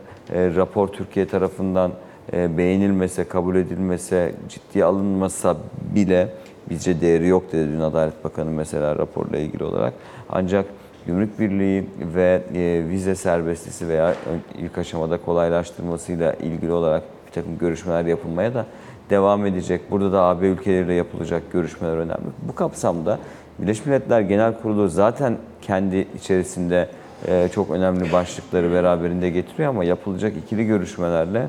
rapor 0.54 0.88
Türkiye 0.88 1.26
tarafından 1.28 1.92
e, 2.32 2.58
beğenilmese, 2.58 3.24
kabul 3.24 3.56
edilmese, 3.56 4.34
ciddiye 4.48 4.84
alınmasa 4.84 5.56
bile 5.94 6.28
bizce 6.70 7.00
değeri 7.00 7.28
yok 7.28 7.52
dedi 7.52 7.72
dün 7.72 7.80
Adalet 7.80 8.24
Bakanı 8.24 8.50
mesela 8.50 8.96
raporla 8.96 9.38
ilgili 9.38 9.64
olarak. 9.64 9.94
Ancak 10.28 10.66
Gümrük 11.06 11.40
Birliği 11.40 11.86
ve 12.14 12.42
e, 12.54 12.88
vize 12.88 13.14
serbestisi 13.14 13.88
veya 13.88 14.14
ilk 14.58 14.78
aşamada 14.78 15.18
kolaylaştırmasıyla 15.18 16.32
ilgili 16.32 16.72
olarak 16.72 17.02
bir 17.26 17.32
takım 17.32 17.58
görüşmeler 17.58 18.04
yapılmaya 18.04 18.54
da 18.54 18.66
devam 19.10 19.46
edecek. 19.46 19.80
Burada 19.90 20.12
da 20.12 20.22
AB 20.22 20.46
ülkeleriyle 20.46 20.92
yapılacak 20.94 21.52
görüşmeler 21.52 21.96
önemli. 21.96 22.26
Bu 22.48 22.54
kapsamda 22.54 23.18
Birleşmiş 23.58 23.86
Milletler 23.86 24.20
Genel 24.20 24.60
Kurulu 24.60 24.88
zaten 24.88 25.36
kendi 25.62 26.06
içerisinde 26.16 26.88
e, 27.28 27.48
çok 27.54 27.70
önemli 27.70 28.12
başlıkları 28.12 28.72
beraberinde 28.72 29.30
getiriyor 29.30 29.68
ama 29.68 29.84
yapılacak 29.84 30.36
ikili 30.36 30.66
görüşmelerle 30.66 31.48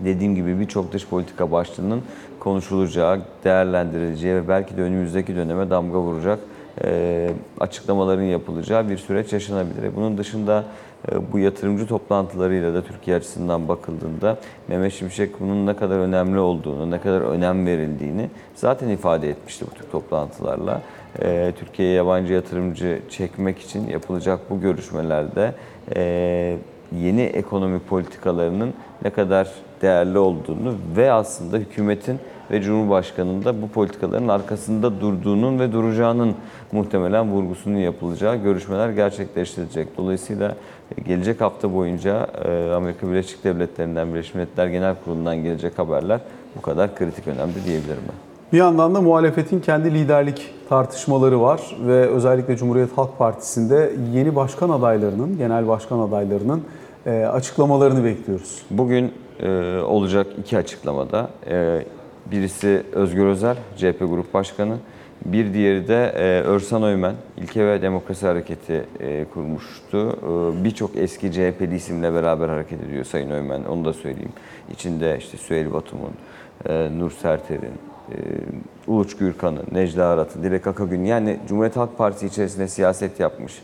dediğim 0.00 0.34
gibi 0.34 0.60
birçok 0.60 0.92
dış 0.92 1.06
politika 1.06 1.50
başlığının 1.52 2.02
konuşulacağı, 2.46 3.20
değerlendirileceği 3.44 4.34
ve 4.34 4.48
belki 4.48 4.76
de 4.76 4.82
önümüzdeki 4.82 5.36
döneme 5.36 5.70
damga 5.70 5.98
vuracak 5.98 6.38
e, 6.84 7.30
açıklamaların 7.60 8.22
yapılacağı 8.22 8.88
bir 8.88 8.96
süreç 8.98 9.32
yaşanabilir. 9.32 9.96
Bunun 9.96 10.18
dışında 10.18 10.64
e, 11.12 11.32
bu 11.32 11.38
yatırımcı 11.38 11.86
toplantılarıyla 11.86 12.74
da 12.74 12.82
Türkiye 12.82 13.16
açısından 13.16 13.68
bakıldığında 13.68 14.36
Mehmet 14.68 14.92
Şimşek 14.92 15.40
bunun 15.40 15.66
ne 15.66 15.76
kadar 15.76 15.98
önemli 15.98 16.38
olduğunu, 16.38 16.90
ne 16.90 17.00
kadar 17.00 17.20
önem 17.20 17.66
verildiğini 17.66 18.30
zaten 18.54 18.88
ifade 18.88 19.30
etmişti 19.30 19.64
bu 19.70 19.74
tür 19.74 19.90
toplantılarla. 19.90 20.82
E, 21.22 21.52
Türkiye'ye 21.58 21.94
yabancı 21.94 22.32
yatırımcı 22.32 23.00
çekmek 23.10 23.58
için 23.58 23.88
yapılacak 23.88 24.40
bu 24.50 24.60
görüşmelerde 24.60 25.54
e, 25.96 26.58
yeni 27.00 27.22
ekonomi 27.22 27.78
politikalarının 27.78 28.74
ne 29.04 29.10
kadar 29.10 29.48
değerli 29.82 30.18
olduğunu 30.18 30.74
ve 30.96 31.12
aslında 31.12 31.56
hükümetin 31.56 32.18
ve 32.50 32.62
Cumhurbaşkanı'nın 32.62 33.44
da 33.44 33.62
bu 33.62 33.68
politikaların 33.68 34.28
arkasında 34.28 35.00
durduğunun 35.00 35.58
ve 35.58 35.72
duracağının 35.72 36.34
muhtemelen 36.72 37.30
vurgusunun 37.32 37.76
yapılacağı 37.76 38.36
görüşmeler 38.36 38.90
gerçekleştirilecek. 38.90 39.96
Dolayısıyla 39.96 40.56
gelecek 41.06 41.40
hafta 41.40 41.74
boyunca 41.74 42.26
e, 42.44 42.72
Amerika 42.72 43.08
Birleşik 43.08 43.44
Devletleri'nden 43.44 44.08
Birleşmiş 44.08 44.34
Milletler 44.34 44.66
Genel 44.66 44.94
Kurulu'ndan 45.04 45.36
gelecek 45.36 45.78
haberler 45.78 46.20
bu 46.56 46.62
kadar 46.62 46.94
kritik 46.94 47.28
önemli 47.28 47.64
diyebilirim 47.64 48.02
ben. 48.08 48.14
Bir 48.52 48.58
yandan 48.58 48.94
da 48.94 49.00
muhalefetin 49.00 49.60
kendi 49.60 49.94
liderlik 49.94 50.50
tartışmaları 50.68 51.40
var 51.40 51.76
ve 51.86 52.06
özellikle 52.06 52.56
Cumhuriyet 52.56 52.98
Halk 52.98 53.18
Partisi'nde 53.18 53.92
yeni 54.12 54.36
başkan 54.36 54.70
adaylarının, 54.70 55.38
genel 55.38 55.68
başkan 55.68 55.98
adaylarının 55.98 56.62
e, 57.06 57.10
açıklamalarını 57.10 58.04
bekliyoruz. 58.04 58.62
Bugün 58.70 59.12
e, 59.40 59.78
olacak 59.78 60.26
iki 60.38 60.58
açıklamada. 60.58 61.30
Birisi 62.30 62.82
Özgür 62.92 63.26
Özel, 63.26 63.56
CHP 63.76 63.98
Grup 63.98 64.34
Başkanı. 64.34 64.76
Bir 65.24 65.54
diğeri 65.54 65.88
de 65.88 66.12
e, 66.16 66.40
Örsan 66.40 66.82
Öymen, 66.82 67.14
İlke 67.36 67.66
ve 67.66 67.82
Demokrasi 67.82 68.26
Hareketi 68.26 68.84
e, 69.00 69.24
kurmuştu. 69.34 70.18
E, 70.60 70.64
Birçok 70.64 70.96
eski 70.96 71.32
CHP'li 71.32 71.76
isimle 71.76 72.14
beraber 72.14 72.48
hareket 72.48 72.82
ediyor 72.82 73.04
Sayın 73.04 73.30
Öymen, 73.30 73.64
onu 73.64 73.84
da 73.84 73.92
söyleyeyim. 73.92 74.32
İçinde 74.72 75.18
işte 75.18 75.36
Süheyl 75.36 75.72
Batum'un, 75.72 76.12
e, 76.68 76.98
Nur 76.98 77.10
Serter'in, 77.10 77.62
e, 78.12 78.16
Uluç 78.86 79.16
Gürkan'ın, 79.16 79.64
Necla 79.72 80.06
Arat'ın, 80.06 80.42
Dilek 80.42 80.66
Akagün 80.66 81.04
yani 81.04 81.38
Cumhuriyet 81.48 81.76
Halk 81.76 81.98
Partisi 81.98 82.26
içerisinde 82.26 82.68
siyaset 82.68 83.20
yapmış, 83.20 83.62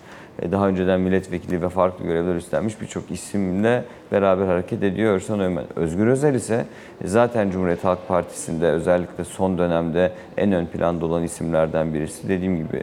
daha 0.52 0.68
önceden 0.68 1.00
milletvekili 1.00 1.62
ve 1.62 1.68
farklı 1.68 2.04
görevler 2.04 2.34
üstlenmiş 2.34 2.80
birçok 2.80 3.10
isimle 3.10 3.84
beraber 4.12 4.46
hareket 4.46 4.82
ediyor 4.82 5.14
Örsan 5.14 5.40
Ömen. 5.40 5.64
Özgür 5.76 6.06
Özel 6.06 6.34
ise 6.34 6.66
zaten 7.04 7.50
Cumhuriyet 7.50 7.84
Halk 7.84 8.08
Partisi'nde 8.08 8.66
özellikle 8.66 9.24
son 9.24 9.58
dönemde 9.58 10.12
en 10.36 10.52
ön 10.52 10.66
planda 10.66 11.06
olan 11.06 11.22
isimlerden 11.22 11.94
birisi. 11.94 12.28
Dediğim 12.28 12.56
gibi 12.56 12.82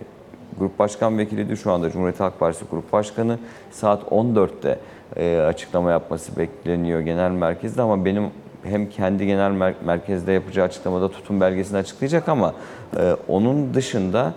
Grup 0.60 0.80
Başkan 0.80 1.18
Vekilidir. 1.18 1.56
Şu 1.56 1.72
anda 1.72 1.90
Cumhuriyet 1.92 2.20
Halk 2.20 2.40
Partisi 2.40 2.66
Grup 2.72 2.94
Başkanı. 2.94 3.40
Saat 3.72 4.04
14'te 4.04 4.80
e, 5.16 5.40
açıklama 5.40 5.92
yapması 5.92 6.38
bekleniyor 6.38 7.00
genel 7.00 7.32
merkezde 7.32 7.82
ama 7.82 8.06
benim 8.06 8.24
hem 8.64 8.90
kendi 8.90 9.26
genel 9.26 9.52
mer- 9.52 9.86
merkezde 9.86 10.32
yapacağı 10.32 10.66
açıklamada 10.66 11.12
tutum 11.12 11.42
belgesini 11.42 11.78
açıklayacak 11.78 12.30
ama 12.30 12.54
e, 12.98 13.16
onun 13.28 13.74
dışında 13.74 14.34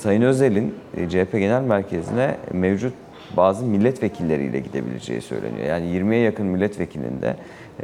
Sayın 0.00 0.22
Özel'in 0.22 0.74
e, 0.96 1.08
CHP 1.08 1.32
Genel 1.32 1.62
Merkezi'ne 1.62 2.36
mevcut 2.52 2.94
bazı 3.36 3.64
milletvekilleriyle 3.64 4.60
gidebileceği 4.60 5.20
söyleniyor. 5.20 5.66
Yani 5.66 5.86
20'ye 5.86 6.20
yakın 6.20 6.46
milletvekilinde 6.46 7.36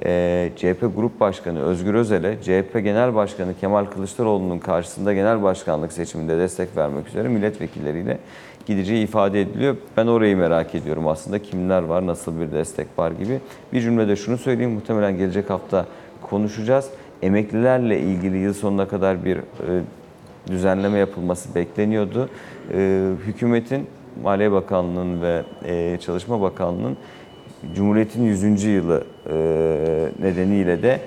e, 0.04 0.50
CHP 0.56 0.80
Grup 0.96 1.20
Başkanı 1.20 1.60
Özgür 1.60 1.94
Özel'e 1.94 2.36
CHP 2.42 2.84
Genel 2.84 3.14
Başkanı 3.14 3.54
Kemal 3.60 3.84
Kılıçdaroğlu'nun 3.84 4.58
karşısında 4.58 5.14
genel 5.14 5.42
başkanlık 5.42 5.92
seçiminde 5.92 6.38
destek 6.38 6.76
vermek 6.76 7.08
üzere 7.08 7.28
milletvekilleriyle 7.28 8.18
gideceği 8.66 9.04
ifade 9.04 9.40
ediliyor. 9.40 9.76
Ben 9.96 10.06
orayı 10.06 10.36
merak 10.36 10.74
ediyorum 10.74 11.08
aslında 11.08 11.38
kimler 11.38 11.82
var, 11.82 12.06
nasıl 12.06 12.40
bir 12.40 12.52
destek 12.52 12.86
var 12.98 13.10
gibi. 13.10 13.40
Bir 13.72 13.80
cümlede 13.80 14.16
şunu 14.16 14.38
söyleyeyim 14.38 14.72
muhtemelen 14.72 15.16
gelecek 15.16 15.50
hafta 15.50 15.86
konuşacağız. 16.22 16.90
Emeklilerle 17.22 18.00
ilgili 18.00 18.36
yıl 18.36 18.54
sonuna 18.54 18.88
kadar 18.88 19.24
bir 19.24 19.36
e, 19.36 19.42
düzenleme 20.47 20.99
yapılması 20.99 21.55
bekleniyordu. 21.55 22.28
Ee, 22.72 23.11
hükümetin, 23.26 23.86
Maliye 24.22 24.53
Bakanlığı'nın 24.53 25.22
ve 25.22 25.42
e, 25.64 25.99
Çalışma 26.01 26.40
Bakanlığı'nın 26.40 26.97
Cumhuriyet'in 27.74 28.24
100. 28.24 28.64
yılı 28.64 29.05
e, 29.30 29.34
nedeniyle 30.22 30.82
de 30.82 31.01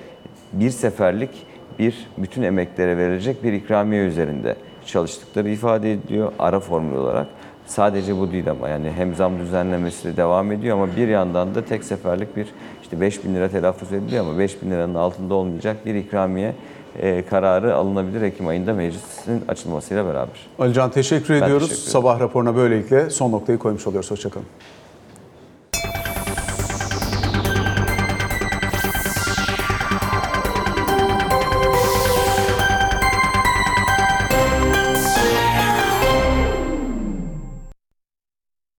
bir 0.52 0.70
seferlik 0.70 1.30
bir 1.78 2.06
bütün 2.18 2.42
emeklere 2.42 2.96
verilecek 2.96 3.44
bir 3.44 3.52
ikramiye 3.52 4.04
üzerinde 4.04 4.56
çalıştıkları 4.86 5.50
ifade 5.50 5.92
ediliyor 5.92 6.32
ara 6.38 6.60
formül 6.60 6.96
olarak. 6.96 7.26
Sadece 7.66 8.18
bu 8.18 8.32
değil 8.32 8.50
ama 8.50 8.68
yani 8.68 8.90
hem 8.96 9.14
zam 9.14 9.38
düzenlemesi 9.38 10.08
de 10.08 10.16
devam 10.16 10.52
ediyor 10.52 10.76
ama 10.76 10.96
bir 10.96 11.08
yandan 11.08 11.54
da 11.54 11.64
tek 11.64 11.84
seferlik 11.84 12.36
bir 12.36 12.46
işte 12.82 13.00
5 13.00 13.24
bin 13.24 13.34
lira 13.34 13.48
telaffuz 13.48 13.92
ediliyor 13.92 14.24
ama 14.24 14.38
5 14.38 14.62
bin 14.62 14.70
liranın 14.70 14.94
altında 14.94 15.34
olmayacak 15.34 15.86
bir 15.86 15.94
ikramiye 15.94 16.54
e, 16.98 17.24
kararı 17.30 17.74
alınabilir 17.74 18.22
Ekim 18.22 18.46
ayında 18.48 18.72
meclisin 18.72 19.42
açılmasıyla 19.48 20.04
beraber. 20.06 20.46
Alican 20.58 20.90
teşekkür 20.90 21.34
ediyoruz. 21.34 21.68
teşekkür. 21.68 21.90
Sabah 21.90 22.20
raporuna 22.20 22.56
böylelikle 22.56 23.10
son 23.10 23.32
noktayı 23.32 23.58
koymuş 23.58 23.86
oluyoruz. 23.86 24.10
Hoşçakalın. 24.10 24.46